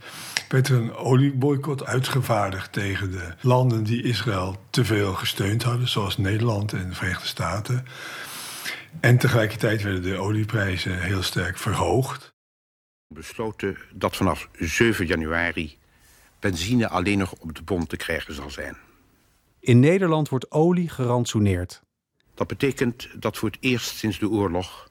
werd 0.48 0.68
er 0.68 0.76
een 0.76 0.94
olieboycott 0.94 1.84
uitgevaardigd 1.84 2.72
tegen 2.72 3.10
de 3.10 3.34
landen 3.40 3.84
die 3.84 4.02
Israël 4.02 4.56
te 4.70 4.84
veel 4.84 5.14
gesteund 5.14 5.62
hadden, 5.62 5.88
zoals 5.88 6.16
Nederland 6.16 6.72
en 6.72 6.88
de 6.88 6.94
Verenigde 6.94 7.26
Staten. 7.26 7.86
En 9.00 9.18
tegelijkertijd 9.18 9.82
werden 9.82 10.02
de 10.02 10.18
olieprijzen 10.18 11.00
heel 11.00 11.22
sterk 11.22 11.58
verhoogd. 11.58 12.34
Besloten 13.08 13.76
dat 13.94 14.16
vanaf 14.16 14.48
7 14.58 15.06
januari 15.06 15.78
benzine 16.40 16.88
alleen 16.88 17.18
nog 17.18 17.32
op 17.32 17.54
de 17.54 17.62
bom 17.62 17.86
te 17.86 17.96
krijgen 17.96 18.34
zal 18.34 18.50
zijn. 18.50 18.76
In 19.60 19.80
Nederland 19.80 20.28
wordt 20.28 20.50
olie 20.50 20.88
gerantsoeneerd. 20.88 21.82
Dat 22.34 22.46
betekent 22.46 23.08
dat 23.16 23.36
voor 23.36 23.48
het 23.48 23.58
eerst 23.60 23.96
sinds 23.96 24.18
de 24.18 24.28
oorlog 24.28 24.90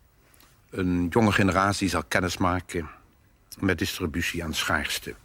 een 0.69 1.07
jonge 1.09 1.31
generatie 1.31 1.89
zal 1.89 2.03
kennismaken 2.03 2.89
met 3.59 3.77
distributie 3.77 4.43
aan 4.43 4.53
schaarste. 4.53 5.15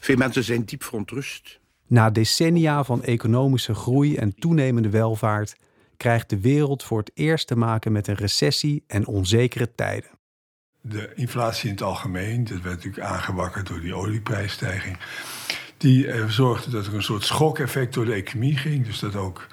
Veel 0.00 0.16
mensen 0.16 0.44
zijn 0.44 0.64
diep 0.64 0.82
verontrust. 0.82 1.60
Na 1.86 2.10
decennia 2.10 2.84
van 2.84 3.02
economische 3.02 3.74
groei 3.74 4.16
en 4.16 4.34
toenemende 4.34 4.90
welvaart 4.90 5.56
krijgt 5.96 6.30
de 6.30 6.40
wereld 6.40 6.82
voor 6.82 6.98
het 6.98 7.10
eerst 7.14 7.46
te 7.46 7.56
maken 7.56 7.92
met 7.92 8.06
een 8.06 8.14
recessie 8.14 8.84
en 8.86 9.06
onzekere 9.06 9.74
tijden. 9.74 10.10
De 10.84 11.12
inflatie 11.14 11.68
in 11.68 11.74
het 11.74 11.82
algemeen, 11.82 12.44
dat 12.44 12.60
werd 12.60 12.74
natuurlijk 12.74 13.06
aangewakkerd 13.06 13.66
door 13.66 13.80
die 13.80 13.94
olieprijsstijging, 13.94 14.98
die 15.76 16.28
zorgde 16.28 16.70
dat 16.70 16.86
er 16.86 16.94
een 16.94 17.02
soort 17.02 17.24
schokeffect 17.24 17.94
door 17.94 18.04
de 18.04 18.12
economie 18.12 18.56
ging. 18.56 18.86
Dus 18.86 18.98
dat 18.98 19.16
ook 19.16 19.46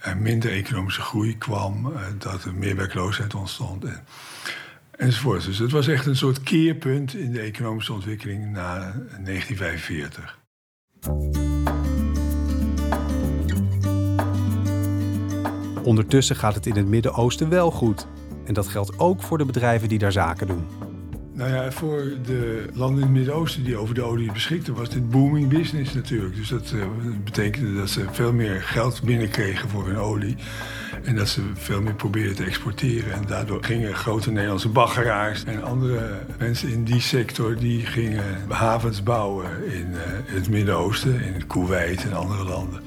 eh, 0.00 0.14
minder 0.14 0.52
economische 0.52 1.00
groei 1.00 1.38
kwam, 1.38 1.92
eh, 1.92 2.02
dat 2.18 2.44
er 2.44 2.54
meer 2.54 2.76
werkloosheid 2.76 3.34
ontstond. 3.34 3.84
En, 3.84 4.04
enzovoort. 4.90 5.44
Dus 5.44 5.58
het 5.58 5.70
was 5.70 5.88
echt 5.88 6.06
een 6.06 6.16
soort 6.16 6.42
keerpunt 6.42 7.14
in 7.14 7.32
de 7.32 7.40
economische 7.40 7.92
ontwikkeling 7.92 8.52
na 8.52 8.94
1945. 9.24 10.38
Ondertussen 15.82 16.36
gaat 16.36 16.54
het 16.54 16.66
in 16.66 16.76
het 16.76 16.86
Midden-Oosten 16.86 17.48
wel 17.48 17.70
goed. 17.70 18.06
En 18.50 18.56
dat 18.56 18.68
geldt 18.68 18.98
ook 18.98 19.22
voor 19.22 19.38
de 19.38 19.44
bedrijven 19.44 19.88
die 19.88 19.98
daar 19.98 20.12
zaken 20.12 20.46
doen. 20.46 20.66
Nou 21.32 21.52
ja, 21.52 21.70
voor 21.72 22.02
de 22.26 22.66
landen 22.72 22.96
in 22.96 23.06
het 23.06 23.16
Midden-Oosten 23.16 23.64
die 23.64 23.76
over 23.76 23.94
de 23.94 24.02
olie 24.02 24.32
beschikten, 24.32 24.74
was 24.74 24.88
dit 24.88 25.10
booming 25.10 25.48
business 25.48 25.94
natuurlijk. 25.94 26.36
Dus 26.36 26.48
dat 26.48 26.72
uh, 26.74 26.84
betekende 27.24 27.74
dat 27.74 27.90
ze 27.90 28.04
veel 28.10 28.32
meer 28.32 28.62
geld 28.62 29.02
binnenkregen 29.02 29.68
voor 29.68 29.86
hun 29.86 29.96
olie. 29.96 30.36
En 31.02 31.16
dat 31.16 31.28
ze 31.28 31.42
veel 31.54 31.82
meer 31.82 31.94
probeerden 31.94 32.36
te 32.36 32.44
exporteren. 32.44 33.12
En 33.12 33.26
daardoor 33.26 33.64
gingen 33.64 33.94
grote 33.94 34.30
Nederlandse 34.30 34.68
baggeraars 34.68 35.44
en 35.44 35.62
andere 35.62 36.18
mensen 36.38 36.68
in 36.68 36.84
die 36.84 37.00
sector... 37.00 37.56
die 37.56 37.86
gingen 37.86 38.24
havens 38.48 39.02
bouwen 39.02 39.72
in 39.72 39.88
uh, 39.90 39.98
het 40.24 40.48
Midden-Oosten, 40.48 41.22
in 41.22 41.46
Kuwait 41.46 42.04
en 42.04 42.12
andere 42.12 42.44
landen. 42.44 42.80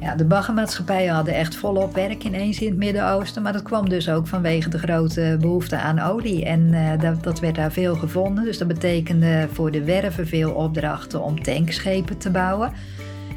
Ja, 0.00 0.14
de 0.14 0.24
baggermaatschappijen 0.24 1.14
hadden 1.14 1.34
echt 1.34 1.56
volop 1.56 1.94
werk 1.94 2.24
ineens 2.24 2.60
in 2.60 2.68
het 2.68 2.76
Midden-Oosten. 2.76 3.42
Maar 3.42 3.52
dat 3.52 3.62
kwam 3.62 3.88
dus 3.88 4.08
ook 4.08 4.26
vanwege 4.26 4.68
de 4.68 4.78
grote 4.78 5.36
behoefte 5.40 5.76
aan 5.76 6.00
olie. 6.00 6.44
En 6.44 6.60
uh, 6.72 7.00
dat, 7.00 7.22
dat, 7.22 7.40
werd 7.40 7.54
daar 7.54 7.72
veel 7.72 7.94
gevonden. 7.94 8.44
Dus 8.44 8.58
dat 8.58 8.68
betekende 8.68 9.48
voor 9.52 9.70
de 9.70 9.84
werven 9.84 10.26
veel 10.26 10.52
opdrachten 10.52 11.22
om 11.22 11.42
tankschepen 11.42 12.18
te 12.18 12.30
bouwen. 12.30 12.72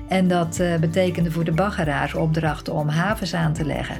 En 0.07 0.27
dat 0.27 0.59
uh, 0.59 0.75
betekende 0.75 1.31
voor 1.31 1.43
de 1.43 1.51
baggeraars 1.51 2.13
opdrachten 2.13 2.73
om 2.73 2.87
havens 2.87 3.33
aan 3.33 3.53
te 3.53 3.65
leggen. 3.65 3.97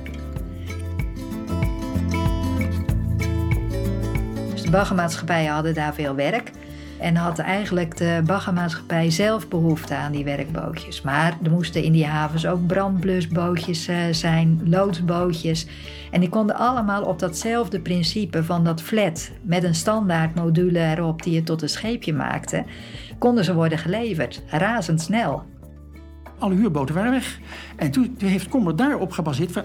Dus 4.52 4.62
de 4.62 4.70
baggermaatschappijen 4.72 5.52
hadden 5.52 5.74
daar 5.74 5.94
veel 5.94 6.16
werk. 6.16 6.52
En 7.02 7.16
had 7.16 7.40
eigenlijk 7.40 7.98
de 7.98 8.22
baggermaatschappij 8.26 9.12
zelf 9.12 9.48
behoefte 9.48 9.96
aan 9.96 10.12
die 10.12 10.24
werkbootjes. 10.24 11.02
Maar 11.02 11.38
er 11.44 11.52
moesten 11.52 11.84
in 11.84 11.92
die 11.92 12.06
havens 12.06 12.46
ook 12.46 12.68
brandblusbootjes 12.68 13.90
uh, 13.90 13.98
zijn, 14.12 14.62
loodsbootjes. 14.66 15.68
En 16.12 16.20
die 16.20 16.30
konden 16.30 16.56
allemaal 16.56 17.04
op 17.04 17.20
datzelfde 17.20 17.80
principe 17.80 18.44
van 18.44 18.64
dat 18.64 18.82
flat... 18.82 19.32
met 19.42 19.64
een 19.64 19.76
standaard 19.76 20.36
module 20.36 20.80
erop 20.80 21.24
die 21.24 21.34
je 21.34 21.44
tot 21.44 21.62
een 21.62 21.70
scheepje 21.70 22.14
maakte... 22.14 22.64
konden 23.18 23.44
ze 23.44 23.54
worden 23.54 23.78
geleverd, 23.78 24.42
razendsnel. 24.48 25.44
Alle 26.40 26.56
huurboten 26.56 26.96
waren 26.96 27.12
weg. 27.12 27.40
En 27.76 27.92
toen 27.92 28.16
heeft 28.18 28.50
Kommer 28.50 28.76
daarop 28.76 29.12
gebaseerd 29.12 29.52
van... 29.52 29.64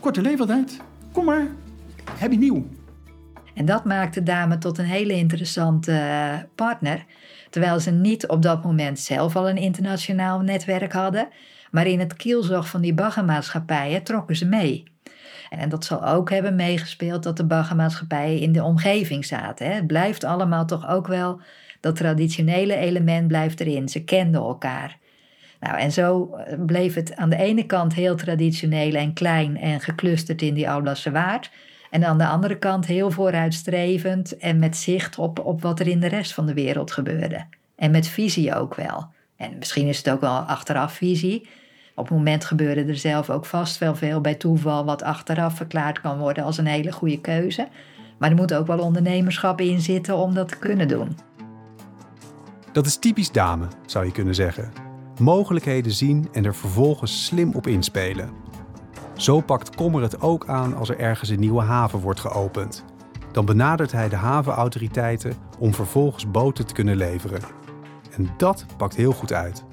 korte 0.00 0.22
levertijd, 0.22 0.80
kom 1.12 1.24
maar, 1.24 1.46
heb 2.18 2.32
je 2.32 2.38
nieuw. 2.38 2.66
En 3.54 3.64
dat 3.64 3.84
maakte 3.84 4.22
Dame 4.22 4.58
tot 4.58 4.78
een 4.78 4.84
hele 4.84 5.12
interessante 5.12 5.92
eh, 5.92 6.38
partner. 6.54 7.04
Terwijl 7.50 7.80
ze 7.80 7.90
niet 7.90 8.28
op 8.28 8.42
dat 8.42 8.64
moment 8.64 8.98
zelf 8.98 9.36
al 9.36 9.48
een 9.48 9.56
internationaal 9.56 10.40
netwerk 10.40 10.92
hadden, 10.92 11.28
maar 11.70 11.86
in 11.86 11.98
het 11.98 12.16
kielzog 12.16 12.68
van 12.68 12.80
die 12.80 12.94
baggermaatschappijen 12.94 14.02
trokken 14.02 14.36
ze 14.36 14.46
mee. 14.46 14.84
En 15.50 15.68
dat 15.68 15.84
zal 15.84 16.06
ook 16.06 16.30
hebben 16.30 16.56
meegespeeld 16.56 17.22
dat 17.22 17.36
de 17.36 17.46
baggermaatschappijen 17.46 18.40
in 18.40 18.52
de 18.52 18.62
omgeving 18.62 19.24
zaten. 19.24 19.74
Het 19.74 19.86
blijft 19.86 20.24
allemaal 20.24 20.66
toch 20.66 20.88
ook 20.88 21.06
wel, 21.06 21.40
dat 21.80 21.96
traditionele 21.96 22.76
element 22.76 23.28
blijft 23.28 23.60
erin. 23.60 23.88
Ze 23.88 24.04
kenden 24.04 24.40
elkaar. 24.40 24.98
Nou, 25.60 25.78
en 25.78 25.92
zo 25.92 26.34
eh, 26.34 26.58
bleef 26.66 26.94
het 26.94 27.16
aan 27.16 27.30
de 27.30 27.36
ene 27.36 27.66
kant 27.66 27.94
heel 27.94 28.16
traditioneel 28.16 28.94
en 28.94 29.12
klein 29.12 29.56
en 29.56 29.80
geclusterd 29.80 30.42
in 30.42 30.54
die 30.54 30.70
Oudasse 30.70 31.10
Waard. 31.10 31.50
En 31.90 32.04
aan 32.04 32.18
de 32.18 32.26
andere 32.26 32.58
kant 32.58 32.86
heel 32.86 33.10
vooruitstrevend 33.10 34.36
en 34.36 34.58
met 34.58 34.76
zicht 34.76 35.18
op, 35.18 35.38
op 35.38 35.62
wat 35.62 35.80
er 35.80 35.86
in 35.86 36.00
de 36.00 36.06
rest 36.06 36.34
van 36.34 36.46
de 36.46 36.54
wereld 36.54 36.90
gebeurde. 36.92 37.44
En 37.76 37.90
met 37.90 38.08
visie 38.08 38.54
ook 38.54 38.74
wel. 38.74 39.06
En 39.36 39.58
misschien 39.58 39.86
is 39.86 39.96
het 39.96 40.10
ook 40.10 40.20
wel 40.20 40.38
achteraf 40.38 40.92
visie. 40.92 41.48
Op 41.94 42.08
het 42.08 42.16
moment 42.16 42.44
gebeurde 42.44 42.84
er 42.84 42.96
zelf 42.96 43.30
ook 43.30 43.44
vast 43.44 43.78
wel 43.78 43.94
veel 43.94 44.20
bij 44.20 44.34
toeval 44.34 44.84
wat 44.84 45.02
achteraf 45.02 45.56
verklaard 45.56 46.00
kan 46.00 46.18
worden 46.18 46.44
als 46.44 46.58
een 46.58 46.66
hele 46.66 46.92
goede 46.92 47.20
keuze. 47.20 47.68
Maar 48.18 48.30
er 48.30 48.36
moet 48.36 48.54
ook 48.54 48.66
wel 48.66 48.78
ondernemerschap 48.78 49.60
in 49.60 49.80
zitten 49.80 50.16
om 50.16 50.34
dat 50.34 50.48
te 50.48 50.58
kunnen 50.58 50.88
doen. 50.88 51.16
Dat 52.72 52.86
is 52.86 52.96
typisch 52.96 53.32
dame, 53.32 53.66
zou 53.86 54.04
je 54.04 54.12
kunnen 54.12 54.34
zeggen. 54.34 54.72
Mogelijkheden 55.18 55.92
zien 55.92 56.28
en 56.32 56.44
er 56.44 56.54
vervolgens 56.54 57.24
slim 57.24 57.54
op 57.54 57.66
inspelen. 57.66 58.39
Zo 59.20 59.40
pakt 59.40 59.74
Kommer 59.74 60.02
het 60.02 60.20
ook 60.20 60.46
aan 60.46 60.76
als 60.76 60.88
er 60.88 60.98
ergens 60.98 61.28
een 61.28 61.40
nieuwe 61.40 61.62
haven 61.62 61.98
wordt 61.98 62.20
geopend. 62.20 62.84
Dan 63.32 63.44
benadert 63.44 63.92
hij 63.92 64.08
de 64.08 64.16
havenautoriteiten 64.16 65.34
om 65.58 65.74
vervolgens 65.74 66.30
boten 66.30 66.66
te 66.66 66.74
kunnen 66.74 66.96
leveren. 66.96 67.40
En 68.16 68.28
dat 68.36 68.66
pakt 68.76 68.96
heel 68.96 69.12
goed 69.12 69.32
uit. 69.32 69.64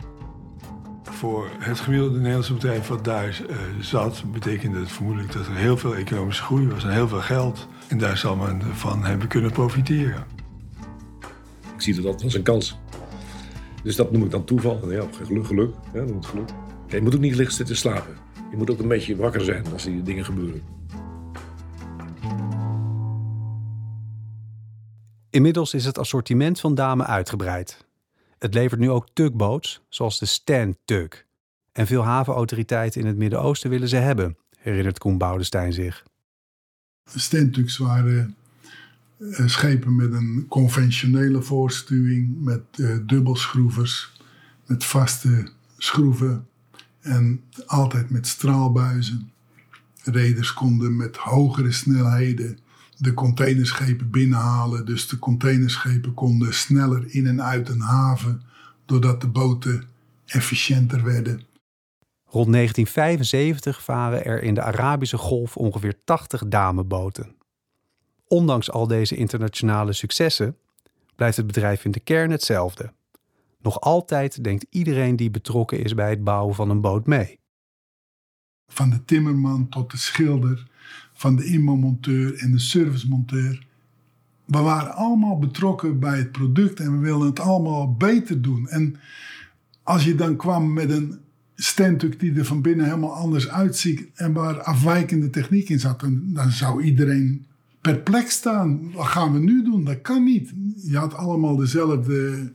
voor 1.04 1.50
het 1.60 1.80
gemiddelde 1.80 2.18
Nederlandse 2.18 2.54
bedrijf 2.54 2.88
wat 2.88 3.04
daar 3.04 3.42
uh, 3.50 3.58
zat, 3.80 4.24
betekende 4.32 4.80
het 4.80 4.92
vermoedelijk 4.92 5.34
dat 5.34 5.48
er 5.48 5.56
heel 5.56 5.78
veel 5.78 5.96
economische 5.96 6.44
groei 6.44 6.68
was 6.68 6.84
en 6.84 6.92
heel 6.92 7.08
veel 7.08 7.22
geld. 7.22 7.68
En 7.88 7.98
daar 7.98 8.18
zal 8.18 8.36
men 8.36 8.62
van 8.62 9.04
hebben 9.04 9.28
kunnen 9.28 9.52
profiteren. 9.52 10.26
Ik 11.76 11.82
zie 11.82 12.02
dat 12.02 12.24
als 12.24 12.34
een 12.34 12.44
kans. 12.44 12.80
Dus 13.84 13.96
dat 13.96 14.12
noem 14.12 14.24
ik 14.24 14.32
dan 14.32 14.44
toeval. 14.44 14.92
Ja, 14.92 15.04
geluk, 15.12 15.46
geluk. 15.46 15.76
Ja, 15.94 16.04
geluk. 16.22 16.50
je 16.88 17.02
moet 17.02 17.16
ook 17.16 17.22
niet 17.22 17.36
licht 17.36 17.54
zitten 17.54 17.76
slapen. 17.76 18.27
Je 18.50 18.58
moet 18.58 18.70
ook 18.70 18.80
een 18.80 18.88
beetje 18.88 19.16
wakker 19.16 19.42
zijn 19.42 19.66
als 19.74 19.84
die 19.84 20.02
dingen 20.02 20.26
gebeuren. 20.26 20.62
Inmiddels 25.30 25.74
is 25.74 25.86
het 25.86 25.98
assortiment 25.98 26.60
van 26.60 26.76
Dame 26.76 27.06
uitgebreid. 27.06 27.86
Het 28.38 28.54
levert 28.54 28.80
nu 28.80 28.90
ook 28.90 29.08
tugboats, 29.14 29.82
zoals 29.90 30.20
de 30.20 30.26
Stan 30.26 30.78
Tug. 30.86 31.26
En 31.72 31.88
veel 31.88 32.04
havenautoriteiten 32.04 33.02
in 33.02 33.08
het 33.08 33.18
Midden-Oosten 33.18 33.70
willen 33.70 33.88
ze 33.88 33.96
hebben, 33.96 34.38
herinnert 34.58 34.98
Koen 34.98 35.18
Boudestein 35.18 35.74
zich. 35.74 36.04
Stentugs 37.06 37.78
waren 37.78 38.36
uh, 39.18 39.48
schepen 39.48 39.96
met 39.96 40.14
een 40.14 40.46
conventionele 40.50 41.42
voorstuwing, 41.42 42.44
met 42.44 42.62
uh, 42.76 42.98
dubbelschroevers, 43.06 44.22
met 44.66 44.84
vaste 44.84 45.50
schroeven 45.78 46.48
en 47.08 47.44
altijd 47.66 48.10
met 48.10 48.28
straalbuizen. 48.28 49.32
Reders 50.04 50.54
konden 50.54 50.96
met 50.96 51.18
hogere 51.18 51.72
snelheden 51.72 52.60
de 52.98 53.14
containerschepen 53.14 54.10
binnenhalen. 54.10 54.86
Dus 54.86 55.08
de 55.08 55.20
containerschepen 55.20 56.14
konden 56.14 56.54
sneller 56.54 57.04
in 57.08 57.28
en 57.28 57.44
uit 57.44 57.70
een 57.70 57.82
haven, 57.82 58.42
doordat 58.86 59.22
de 59.22 59.28
boten 59.28 59.84
efficiënter 60.26 61.04
werden. 61.04 61.42
Rond 62.30 62.52
1975 62.52 63.84
varen 63.84 64.26
er 64.26 64.44
in 64.44 64.54
de 64.54 64.62
Arabische 64.62 65.18
Golf 65.18 65.58
ongeveer 65.58 66.04
80 66.04 66.48
dameboten. 66.48 67.36
Ondanks 68.28 68.72
al 68.72 68.88
deze 68.88 69.16
internationale 69.16 69.94
successen 69.94 70.58
blijft 71.16 71.38
het 71.38 71.48
bedrijf 71.48 71.86
in 71.86 71.92
de 71.92 72.00
kern 72.00 72.32
hetzelfde. 72.32 72.94
Nog 73.62 73.82
altijd 73.82 74.44
denkt 74.44 74.66
iedereen 74.70 75.16
die 75.16 75.32
betrokken 75.32 75.84
is 75.84 75.94
bij 75.94 76.10
het 76.10 76.24
bouwen 76.24 76.56
van 76.56 76.70
een 76.70 76.82
boot 76.82 77.08
mee. 77.08 77.40
Van 78.68 78.90
de 78.90 79.06
timmerman 79.06 79.70
tot 79.70 79.92
de 79.92 79.98
schilder, 79.98 80.68
van 81.14 81.36
de 81.36 81.46
inbouwmonteur 81.46 82.38
en 82.38 82.52
de 82.52 82.60
servicemonteur. 82.60 83.68
We 84.46 84.58
waren 84.58 84.94
allemaal 84.94 85.40
betrokken 85.40 86.00
bij 86.00 86.18
het 86.18 86.32
product 86.32 86.80
en 86.80 86.92
we 86.92 86.98
wilden 86.98 87.28
het 87.28 87.40
allemaal 87.40 87.94
beter 87.94 88.42
doen. 88.42 88.68
En 88.68 88.96
als 89.84 90.04
je 90.04 90.16
dan 90.16 90.36
kwam 90.36 90.74
met 90.74 90.90
een 90.90 91.20
standtuk 91.56 92.20
die 92.20 92.34
er 92.34 92.46
van 92.46 92.62
binnen 92.62 92.86
helemaal 92.86 93.14
anders 93.14 93.50
uitziet 93.50 94.10
en 94.16 94.34
waar 94.34 94.62
afwijkende 94.62 95.30
techniek 95.30 95.70
in 95.70 95.80
zat, 95.80 96.00
dan 96.14 96.52
zou 96.52 96.84
iedereen 96.84 97.46
perplex 97.82 98.34
staan. 98.34 98.92
Wat 98.92 99.06
gaan 99.06 99.34
we 99.34 99.40
nu 99.40 99.64
doen? 99.64 99.84
Dat 99.84 100.02
kan 100.02 100.24
niet. 100.24 100.54
Je 100.84 100.98
had 100.98 101.14
allemaal 101.14 101.56
dezelfde 101.56 102.52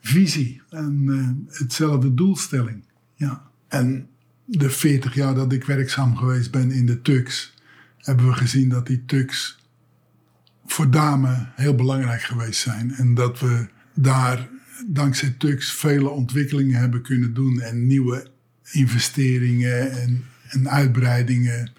visie 0.00 0.62
en 0.68 1.02
uh, 1.02 1.58
hetzelfde 1.58 2.14
doelstelling. 2.14 2.84
Ja. 3.14 3.50
En 3.68 4.08
de 4.44 4.70
40 4.70 5.14
jaar 5.14 5.34
dat 5.34 5.52
ik 5.52 5.64
werkzaam 5.64 6.16
geweest 6.16 6.50
ben 6.50 6.70
in 6.70 6.86
de 6.86 7.02
TUX, 7.02 7.54
hebben 7.96 8.26
we 8.26 8.32
gezien 8.32 8.68
dat 8.68 8.86
die 8.86 9.04
TUX 9.04 9.58
voor 10.66 10.90
dame 10.90 11.48
heel 11.54 11.74
belangrijk 11.74 12.22
geweest 12.22 12.60
zijn. 12.60 12.94
En 12.94 13.14
dat 13.14 13.40
we 13.40 13.68
daar 13.94 14.48
dankzij 14.86 15.34
TUX 15.38 15.72
vele 15.72 16.08
ontwikkelingen 16.08 16.80
hebben 16.80 17.02
kunnen 17.02 17.34
doen 17.34 17.60
en 17.60 17.86
nieuwe 17.86 18.30
investeringen 18.70 19.90
en, 19.92 20.24
en 20.48 20.70
uitbreidingen. 20.70 21.72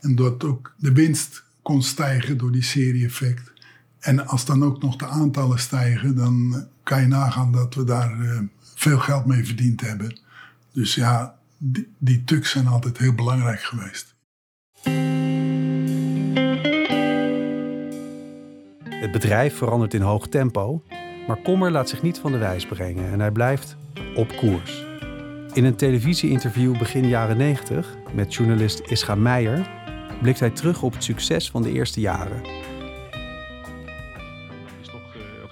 En 0.00 0.14
dat 0.14 0.44
ook 0.44 0.74
de 0.76 0.92
winst 0.92 1.44
kon 1.62 1.82
stijgen 1.82 2.38
door 2.38 2.52
die 2.52 2.62
serie-effect. 2.62 3.52
En 3.98 4.26
als 4.26 4.44
dan 4.44 4.64
ook 4.64 4.82
nog 4.82 4.96
de 4.96 5.06
aantallen 5.06 5.58
stijgen, 5.58 6.16
dan 6.16 6.66
kan 6.88 7.00
je 7.00 7.06
nagaan 7.06 7.52
dat 7.52 7.74
we 7.74 7.84
daar 7.84 8.18
uh, 8.18 8.40
veel 8.74 8.98
geld 8.98 9.26
mee 9.26 9.44
verdiend 9.44 9.80
hebben. 9.80 10.20
Dus 10.72 10.94
ja, 10.94 11.34
die, 11.58 11.88
die 11.98 12.44
zijn 12.44 12.66
altijd 12.66 12.98
heel 12.98 13.12
belangrijk 13.12 13.60
geweest. 13.60 14.16
Het 19.00 19.12
bedrijf 19.12 19.56
verandert 19.56 19.94
in 19.94 20.00
hoog 20.00 20.28
tempo, 20.28 20.82
maar 21.26 21.42
Kommer 21.42 21.70
laat 21.70 21.88
zich 21.88 22.02
niet 22.02 22.18
van 22.18 22.32
de 22.32 22.38
wijs 22.38 22.66
brengen 22.66 23.12
en 23.12 23.20
hij 23.20 23.30
blijft 23.30 23.76
op 24.14 24.36
koers. 24.36 24.84
In 25.52 25.64
een 25.64 25.76
televisieinterview 25.76 26.78
begin 26.78 27.08
jaren 27.08 27.36
90 27.36 27.96
met 28.14 28.34
journalist 28.34 28.80
Ischa 28.80 29.14
Meijer 29.14 29.70
blikt 30.22 30.40
hij 30.40 30.50
terug 30.50 30.82
op 30.82 30.92
het 30.92 31.04
succes 31.04 31.50
van 31.50 31.62
de 31.62 31.72
eerste 31.72 32.00
jaren. 32.00 32.42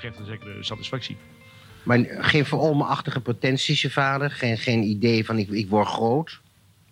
Geeft 0.06 0.18
een 0.18 0.24
zekere 0.24 0.62
satisfactie. 0.62 1.16
Maar 1.82 2.04
geen 2.18 2.44
verolmenachtige 2.44 3.20
potenties, 3.20 3.82
je 3.82 3.90
vader? 3.90 4.30
Geen, 4.30 4.58
geen 4.58 4.82
idee 4.82 5.24
van 5.24 5.38
ik, 5.38 5.48
ik 5.48 5.68
word 5.68 5.86
groot? 5.86 6.40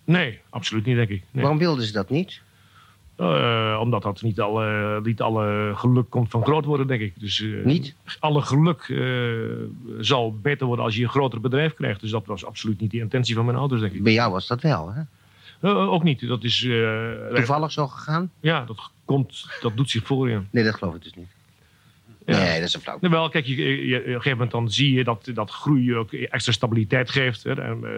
Nee, 0.05 0.41
absoluut 0.51 0.85
niet, 0.85 0.97
denk 0.97 1.09
ik. 1.09 1.23
Nee. 1.31 1.43
Waarom 1.43 1.59
wilden 1.59 1.85
ze 1.85 1.93
dat 1.93 2.11
niet? 2.11 2.43
Uh, 3.19 3.79
omdat 3.81 4.03
dat 4.03 4.23
niet 4.23 4.41
alle, 4.41 5.01
niet 5.03 5.21
alle 5.21 5.73
geluk 5.75 6.11
komt 6.11 6.31
van 6.31 6.43
groot 6.43 6.65
worden, 6.65 6.87
denk 6.87 7.01
ik. 7.01 7.21
Dus, 7.21 7.39
uh, 7.39 7.65
niet? 7.65 7.95
Alle 8.19 8.43
geluk 8.43 8.89
uh, 8.89 9.69
zal 10.01 10.39
beter 10.43 10.67
worden 10.67 10.85
als 10.85 10.97
je 10.97 11.03
een 11.03 11.09
groter 11.09 11.41
bedrijf 11.41 11.75
krijgt. 11.75 12.01
Dus 12.01 12.11
dat 12.11 12.27
was 12.27 12.45
absoluut 12.45 12.81
niet 12.81 12.91
de 12.91 12.99
intentie 12.99 13.35
van 13.35 13.45
mijn 13.45 13.57
ouders, 13.57 13.81
denk 13.81 13.93
ik. 13.93 14.03
Bij 14.03 14.13
jou 14.13 14.33
was 14.33 14.47
dat 14.47 14.63
wel, 14.63 14.93
hè? 14.93 15.03
ook 15.71 16.03
niet. 16.03 16.29
Dat 16.29 16.45
is... 16.45 16.69
Toevallig 17.35 17.73
zo 17.73 17.87
gegaan? 17.87 18.31
Ja, 18.41 18.65
dat, 18.65 18.91
komt, 19.05 19.47
dat 19.61 19.77
doet 19.77 19.91
zich 19.91 20.07
voor. 20.07 20.45
Nee, 20.51 20.65
dat 20.65 20.75
geloof 20.75 20.95
ik 20.95 21.03
dus 21.03 21.15
niet. 21.15 21.34
Nee, 22.25 22.59
dat 22.59 22.69
is 22.69 22.75
een 22.75 22.81
flauw. 22.81 22.99
Nee, 23.01 23.11
wel, 23.11 23.29
kijk, 23.29 23.47
je, 23.47 23.87
je, 23.87 23.99
op 23.99 24.07
een 24.07 24.13
gegeven 24.13 24.31
moment 24.31 24.51
dan 24.51 24.71
zie 24.71 24.93
je 24.93 25.05
dat, 25.05 25.31
dat 25.35 25.51
groei 25.51 25.95
ook 25.95 26.13
extra 26.13 26.53
stabiliteit 26.53 27.11
geeft. 27.11 27.43
Hè, 27.43 27.55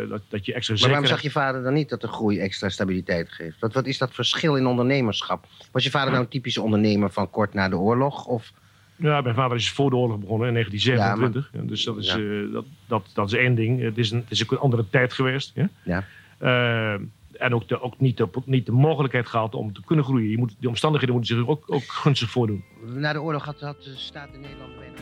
dat, 0.08 0.22
dat 0.28 0.46
je 0.46 0.54
extra 0.54 0.74
maar 0.80 0.88
waarom 0.88 1.06
zag 1.06 1.22
je 1.22 1.30
vader 1.30 1.62
dan 1.62 1.74
niet 1.74 1.88
dat 1.88 2.00
de 2.00 2.08
groei 2.08 2.38
extra 2.38 2.68
stabiliteit 2.68 3.32
geeft? 3.32 3.60
Wat, 3.60 3.72
wat 3.72 3.86
is 3.86 3.98
dat 3.98 4.14
verschil 4.14 4.56
in 4.56 4.66
ondernemerschap? 4.66 5.46
Was 5.72 5.84
je 5.84 5.90
vader 5.90 6.10
nou 6.10 6.22
een 6.22 6.30
typische 6.30 6.62
ondernemer 6.62 7.10
van 7.10 7.30
kort 7.30 7.54
na 7.54 7.68
de 7.68 7.76
oorlog? 7.76 8.26
Of... 8.26 8.52
Ja, 8.96 9.20
mijn 9.20 9.34
vader 9.34 9.56
is 9.56 9.70
voor 9.70 9.90
de 9.90 9.96
oorlog 9.96 10.18
begonnen 10.18 10.48
in 10.48 10.54
1927. 10.54 11.50
Ja, 11.52 11.58
maar... 11.58 11.68
Dus 11.68 11.84
dat 11.84 11.96
is, 11.96 12.06
ja. 12.06 12.18
uh, 12.18 12.52
dat, 12.52 12.64
dat, 12.86 13.10
dat 13.14 13.26
is 13.26 13.32
één 13.32 13.54
ding. 13.54 13.80
Het 13.80 13.98
is, 13.98 14.10
een, 14.10 14.18
het 14.18 14.30
is 14.30 14.42
ook 14.42 14.50
een 14.50 14.58
andere 14.58 14.84
tijd 14.90 15.12
geweest. 15.12 15.52
Ja. 15.54 15.68
ja. 15.82 16.04
Uh, 16.42 17.00
en 17.38 17.54
ook, 17.54 17.68
de, 17.68 17.80
ook 17.80 18.00
niet, 18.00 18.16
de, 18.16 18.28
niet 18.44 18.66
de 18.66 18.72
mogelijkheid 18.72 19.26
gehad 19.26 19.54
om 19.54 19.72
te 19.72 19.80
kunnen 19.84 20.04
groeien. 20.04 20.30
Je 20.30 20.38
moet, 20.38 20.56
die 20.58 20.68
omstandigheden 20.68 21.14
moeten 21.16 21.36
zich 21.36 21.46
ook, 21.48 21.64
ook 21.66 21.82
gunstig 21.82 22.30
voordoen. 22.30 22.64
Na 22.84 23.12
de 23.12 23.20
oorlog 23.20 23.44
had, 23.44 23.60
had 23.60 23.82
de 23.82 23.96
staat 23.96 24.34
in 24.34 24.40
Nederland 24.40 24.74
weinig 24.78 25.00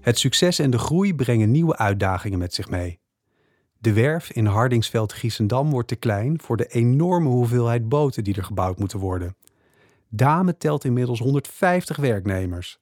Het 0.00 0.18
succes 0.18 0.58
en 0.58 0.70
de 0.70 0.78
groei 0.78 1.14
brengen 1.14 1.50
nieuwe 1.50 1.76
uitdagingen 1.76 2.38
met 2.38 2.54
zich 2.54 2.68
mee. 2.68 3.00
De 3.78 3.92
werf 3.92 4.30
in 4.30 4.46
Hardingsveld-Giessendam 4.46 5.70
wordt 5.70 5.88
te 5.88 5.96
klein 5.96 6.40
voor 6.40 6.56
de 6.56 6.66
enorme 6.66 7.28
hoeveelheid 7.28 7.88
boten 7.88 8.24
die 8.24 8.34
er 8.34 8.44
gebouwd 8.44 8.78
moeten 8.78 8.98
worden. 8.98 9.36
Dame 10.14 10.56
telt 10.56 10.84
inmiddels 10.84 11.18
150 11.18 11.96
werknemers. 11.96 12.78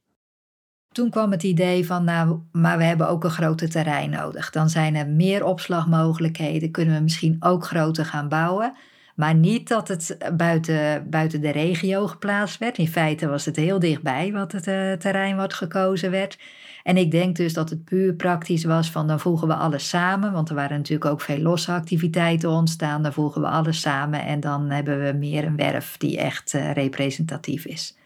Toen 0.88 1.10
kwam 1.10 1.30
het 1.30 1.42
idee 1.42 1.86
van, 1.86 2.04
nou, 2.04 2.40
maar 2.52 2.78
we 2.78 2.84
hebben 2.84 3.08
ook 3.08 3.24
een 3.24 3.30
groter 3.30 3.70
terrein 3.70 4.10
nodig. 4.10 4.50
Dan 4.50 4.70
zijn 4.70 4.94
er 4.94 5.08
meer 5.08 5.44
opslagmogelijkheden, 5.44 6.70
kunnen 6.70 6.94
we 6.94 7.02
misschien 7.02 7.36
ook 7.40 7.64
groter 7.64 8.04
gaan 8.04 8.28
bouwen. 8.28 8.76
Maar 9.14 9.34
niet 9.34 9.68
dat 9.68 9.88
het 9.88 10.18
buiten, 10.36 11.10
buiten 11.10 11.40
de 11.40 11.50
regio 11.50 12.06
geplaatst 12.06 12.58
werd. 12.58 12.78
In 12.78 12.88
feite 12.88 13.28
was 13.28 13.44
het 13.44 13.56
heel 13.56 13.78
dichtbij 13.78 14.32
wat 14.32 14.52
het 14.52 14.66
uh, 14.66 14.92
terrein 14.92 15.36
wat 15.36 15.54
gekozen 15.54 16.10
werd. 16.10 16.38
En 16.82 16.96
ik 16.96 17.10
denk 17.10 17.36
dus 17.36 17.52
dat 17.52 17.70
het 17.70 17.84
puur 17.84 18.14
praktisch 18.14 18.64
was 18.64 18.90
van 18.90 19.06
dan 19.06 19.20
voegen 19.20 19.48
we 19.48 19.54
alles 19.54 19.88
samen. 19.88 20.32
Want 20.32 20.48
er 20.48 20.54
waren 20.54 20.76
natuurlijk 20.76 21.10
ook 21.10 21.20
veel 21.20 21.38
losse 21.38 21.72
activiteiten 21.72 22.50
ontstaan. 22.50 23.02
Dan 23.02 23.12
voegen 23.12 23.40
we 23.40 23.48
alles 23.48 23.80
samen 23.80 24.24
en 24.24 24.40
dan 24.40 24.70
hebben 24.70 25.04
we 25.04 25.12
meer 25.12 25.44
een 25.44 25.56
werf 25.56 25.96
die 25.96 26.18
echt 26.18 26.54
uh, 26.54 26.72
representatief 26.72 27.64
is. 27.64 27.98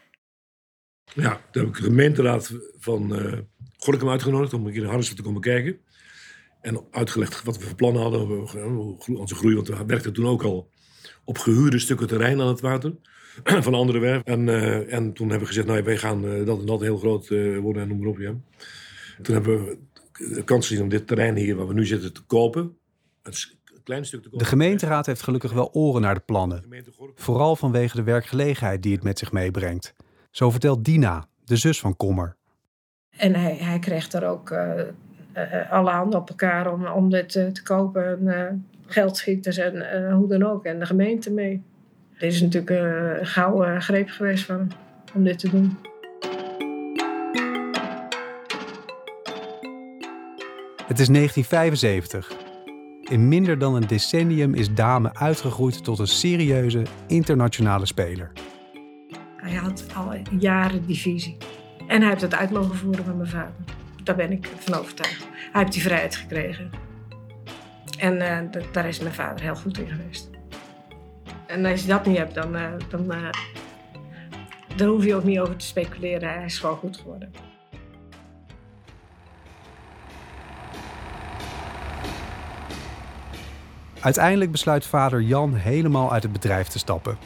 Ja, 1.13 1.39
toen 1.51 1.63
heb 1.63 1.75
ik 1.75 1.81
de 1.81 1.87
gemeenteraad 1.87 2.53
van 2.79 3.19
uh, 3.19 3.33
Gorkum 3.77 4.09
uitgenodigd 4.09 4.53
om 4.53 4.65
een 4.65 4.71
keer 4.73 4.81
in 4.81 4.87
Hardersen 4.87 5.15
te 5.15 5.21
komen 5.21 5.41
kijken. 5.41 5.77
En 6.61 6.81
uitgelegd 6.91 7.43
wat 7.43 7.57
we 7.57 7.63
voor 7.63 7.75
plannen 7.75 8.01
hadden, 8.01 8.39
onze 9.17 9.35
groei. 9.35 9.55
Want 9.55 9.67
we 9.67 9.85
werkten 9.85 10.13
toen 10.13 10.27
ook 10.27 10.43
al 10.43 10.69
op 11.23 11.37
gehuurde 11.37 11.79
stukken 11.79 12.07
terrein 12.07 12.41
aan 12.41 12.47
het 12.47 12.61
water 12.61 12.93
van 13.65 13.73
andere 13.73 13.99
werf. 13.99 14.23
En, 14.23 14.47
uh, 14.47 14.93
en 14.93 15.13
toen 15.13 15.29
hebben 15.29 15.47
we 15.47 15.53
gezegd, 15.53 15.67
nou, 15.67 15.83
wij 15.83 15.97
gaan 15.97 16.25
uh, 16.25 16.45
dat 16.45 16.59
en 16.59 16.65
dat 16.65 16.81
heel 16.81 16.97
groot 16.97 17.29
uh, 17.29 17.59
worden 17.59 17.81
en 17.81 17.87
noem 17.87 17.99
maar 17.99 18.07
op. 18.07 18.17
Ja. 18.17 18.33
Toen 19.21 19.35
hebben 19.35 19.65
we 19.65 19.77
de 20.35 20.43
kans 20.43 20.67
gezien 20.67 20.83
om 20.83 20.89
dit 20.89 21.07
terrein 21.07 21.35
hier 21.35 21.55
waar 21.55 21.67
we 21.67 21.73
nu 21.73 21.85
zitten 21.85 22.13
te 22.13 22.21
kopen. 22.23 22.77
Het 23.23 23.33
is 23.33 23.55
klein 23.85 24.05
stuk 24.05 24.23
te 24.23 24.29
De 24.31 24.45
gemeenteraad 24.45 25.05
heeft 25.05 25.21
gelukkig 25.21 25.51
wel 25.53 25.69
oren 25.73 26.01
naar 26.01 26.13
de 26.13 26.21
plannen. 26.25 26.63
Vooral 27.15 27.55
vanwege 27.55 27.95
de 27.95 28.03
werkgelegenheid 28.03 28.83
die 28.83 28.93
het 28.93 29.03
met 29.03 29.19
zich 29.19 29.31
meebrengt. 29.31 29.93
Zo 30.31 30.49
vertelt 30.49 30.85
Dina, 30.85 31.27
de 31.43 31.55
zus 31.55 31.79
van 31.79 31.95
Kommer. 31.95 32.35
En 33.09 33.35
hij, 33.35 33.55
hij 33.55 33.79
kreeg 33.79 34.11
er 34.11 34.27
ook 34.27 34.49
uh, 34.49 34.73
uh, 35.37 35.71
alle 35.71 35.91
handen 35.91 36.19
op 36.19 36.29
elkaar 36.29 36.73
om, 36.73 36.85
om 36.85 37.09
dit 37.09 37.35
uh, 37.35 37.47
te 37.47 37.63
kopen. 37.63 38.27
En, 38.27 38.67
geldschieters 38.87 39.57
en 39.57 40.11
hoe 40.11 40.27
dan 40.27 40.43
ook. 40.43 40.65
En 40.65 40.79
de 40.79 40.85
gemeente 40.85 41.31
mee. 41.31 41.63
Dit 42.19 42.33
is 42.33 42.41
natuurlijk 42.41 42.69
een 42.69 43.25
gouden 43.25 43.81
greep 43.81 44.09
geweest 44.09 44.43
van 44.43 44.71
om 45.13 45.23
dit 45.23 45.39
te 45.39 45.49
doen. 45.49 45.77
Het 50.87 50.99
is 50.99 51.07
1975. 51.07 52.31
In 53.09 53.27
minder 53.27 53.59
dan 53.59 53.75
een 53.75 53.87
decennium 53.87 54.53
is 54.53 54.73
Dame 54.73 55.15
uitgegroeid 55.15 55.83
tot 55.83 55.99
een 55.99 56.07
serieuze 56.07 56.83
internationale 57.07 57.85
speler. 57.85 58.31
Hij 59.35 59.53
had 59.53 59.85
al 59.95 60.13
jaren 60.39 60.85
die 60.85 60.97
visie. 60.97 61.37
En 61.87 62.01
hij 62.01 62.09
heeft 62.09 62.21
het 62.21 62.35
uit 62.35 62.49
mogen 62.49 62.75
voeren 62.75 63.05
met 63.05 63.17
mijn 63.17 63.29
vader. 63.29 63.53
Daar 64.03 64.15
ben 64.15 64.31
ik 64.31 64.49
van 64.57 64.73
overtuigd. 64.73 65.27
Hij 65.51 65.61
heeft 65.61 65.73
die 65.73 65.81
vrijheid 65.81 66.15
gekregen. 66.15 66.69
En 67.99 68.15
uh, 68.15 68.61
daar 68.71 68.87
is 68.87 68.99
mijn 68.99 69.13
vader 69.13 69.41
heel 69.41 69.55
goed 69.55 69.77
in 69.77 69.87
geweest. 69.87 70.34
En 71.47 71.65
als 71.65 71.81
je 71.81 71.87
dat 71.87 72.05
niet 72.05 72.17
hebt, 72.17 72.33
dan, 72.33 72.55
uh, 72.55 72.71
dan, 72.89 73.11
uh, 73.11 73.29
dan 74.75 74.87
hoef 74.87 75.05
je 75.05 75.15
ook 75.15 75.23
niet 75.23 75.39
over 75.39 75.55
te 75.55 75.65
speculeren. 75.65 76.29
Hij 76.29 76.45
is 76.45 76.59
gewoon 76.59 76.77
goed 76.77 76.97
geworden. 76.97 77.31
Uiteindelijk 83.99 84.51
besluit 84.51 84.85
vader 84.85 85.21
Jan 85.21 85.53
helemaal 85.53 86.11
uit 86.11 86.23
het 86.23 86.31
bedrijf 86.31 86.67
te 86.67 86.79
stappen. 86.79 87.17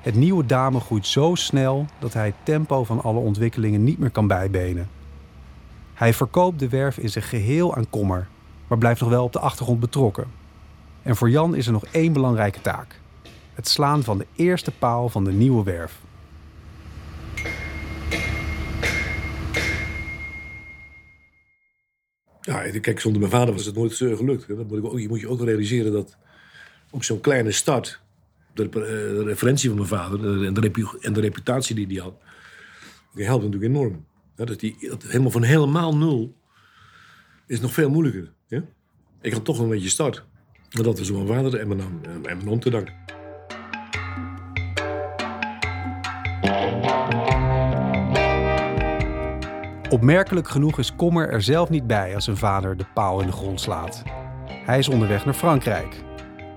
Het 0.00 0.14
nieuwe 0.14 0.46
dame 0.46 0.80
groeit 0.80 1.06
zo 1.06 1.34
snel 1.34 1.86
dat 1.98 2.12
hij 2.12 2.26
het 2.26 2.34
tempo 2.42 2.84
van 2.84 3.02
alle 3.02 3.18
ontwikkelingen 3.18 3.84
niet 3.84 3.98
meer 3.98 4.10
kan 4.10 4.26
bijbenen. 4.26 4.88
Hij 5.94 6.14
verkoopt 6.14 6.58
de 6.58 6.68
werf 6.68 6.98
in 6.98 7.08
zijn 7.08 7.24
geheel 7.24 7.74
aan 7.74 7.90
Kommer, 7.90 8.28
maar 8.66 8.78
blijft 8.78 9.00
nog 9.00 9.10
wel 9.10 9.24
op 9.24 9.32
de 9.32 9.38
achtergrond 9.38 9.80
betrokken. 9.80 10.26
En 11.02 11.16
voor 11.16 11.30
Jan 11.30 11.54
is 11.54 11.66
er 11.66 11.72
nog 11.72 11.84
één 11.84 12.12
belangrijke 12.12 12.60
taak: 12.60 13.00
het 13.54 13.68
slaan 13.68 14.02
van 14.02 14.18
de 14.18 14.26
eerste 14.36 14.70
paal 14.70 15.08
van 15.08 15.24
de 15.24 15.32
nieuwe 15.32 15.64
werf. 15.64 16.00
Ja, 22.40 22.80
kijk, 22.80 23.00
zonder 23.00 23.20
mijn 23.20 23.32
vader 23.32 23.54
was 23.54 23.64
het 23.64 23.74
nooit 23.74 24.00
uh, 24.00 24.16
gelukt. 24.16 24.48
Moet 24.48 24.78
ik 24.78 24.84
ook, 24.84 24.98
je 24.98 25.08
moet 25.08 25.20
je 25.20 25.28
ook 25.28 25.40
realiseren 25.40 25.92
dat 25.92 26.16
ook 26.90 27.04
zo'n 27.04 27.20
kleine 27.20 27.50
start, 27.50 28.00
de, 28.54 28.68
de, 28.68 29.22
referentie 29.22 29.68
van 29.68 29.78
mijn 29.78 29.88
vader 29.88 30.44
en 30.46 30.54
de, 30.54 30.70
de 31.12 31.20
reputatie 31.20 31.74
die 31.74 31.86
hij 31.86 31.96
had, 31.96 32.14
die 33.14 33.24
helpt 33.24 33.44
natuurlijk 33.44 33.72
enorm. 33.72 34.04
Dat 34.34 34.60
die, 34.60 34.76
dat 34.88 35.02
helemaal 35.02 35.30
van 35.30 35.42
helemaal 35.42 35.96
nul 35.96 36.34
is 37.46 37.60
nog 37.60 37.72
veel 37.72 37.90
moeilijker. 37.90 38.32
Ja? 38.46 38.64
Ik 39.20 39.32
had 39.32 39.44
toch 39.44 39.58
een 39.58 39.68
beetje 39.68 39.88
start. 39.88 40.24
Maar 40.72 40.82
dat 40.82 40.98
is 40.98 41.10
mijn 41.10 41.26
vader 41.26 41.60
en 41.60 41.68
mijn, 41.68 41.80
en 42.22 42.44
mijn 42.44 42.60
te 42.60 42.70
danken. 42.70 42.94
Opmerkelijk 49.90 50.48
genoeg 50.48 50.78
is 50.78 50.96
Kommer 50.96 51.30
er 51.30 51.42
zelf 51.42 51.70
niet 51.70 51.86
bij 51.86 52.14
als 52.14 52.24
zijn 52.24 52.36
vader 52.36 52.76
de 52.76 52.86
paal 52.94 53.20
in 53.20 53.26
de 53.26 53.32
grond 53.32 53.60
slaat. 53.60 54.02
Hij 54.48 54.78
is 54.78 54.88
onderweg 54.88 55.24
naar 55.24 55.34
Frankrijk. 55.34 56.02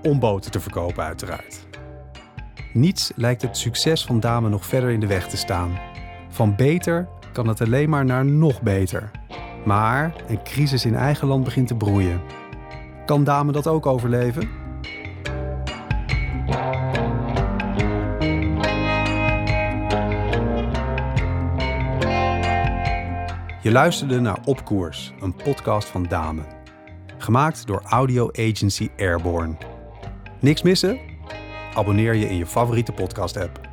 Om 0.02 0.18
boten 0.18 0.50
te 0.50 0.60
verkopen, 0.60 1.04
uiteraard. 1.04 1.66
Niets 2.72 3.12
lijkt 3.16 3.42
het 3.42 3.56
succes 3.56 4.04
van 4.04 4.20
Dame 4.20 4.48
nog 4.48 4.66
verder 4.66 4.90
in 4.90 5.00
de 5.00 5.06
weg 5.06 5.28
te 5.28 5.36
staan. 5.36 5.78
Van 6.28 6.56
beter 6.56 7.08
kan 7.32 7.48
het 7.48 7.60
alleen 7.60 7.88
maar 7.88 8.04
naar 8.04 8.24
nog 8.24 8.62
beter. 8.62 9.10
Maar 9.64 10.12
een 10.28 10.42
crisis 10.42 10.84
in 10.84 10.94
eigen 10.94 11.28
land 11.28 11.44
begint 11.44 11.66
te 11.68 11.76
broeien. 11.76 12.20
Kan 13.06 13.24
Dame 13.24 13.52
dat 13.52 13.66
ook 13.66 13.86
overleven? 13.86 14.48
Je 23.68 23.74
luisterde 23.74 24.20
naar 24.20 24.38
Opkoers, 24.44 25.12
een 25.20 25.34
podcast 25.34 25.88
van 25.88 26.02
Dame. 26.02 26.42
Gemaakt 27.18 27.66
door 27.66 27.82
audio 27.84 28.30
agency 28.32 28.88
Airborne. 28.98 29.56
Niks 30.40 30.62
missen? 30.62 30.98
Abonneer 31.74 32.14
je 32.14 32.28
in 32.28 32.36
je 32.36 32.46
favoriete 32.46 32.92
podcast-app. 32.92 33.67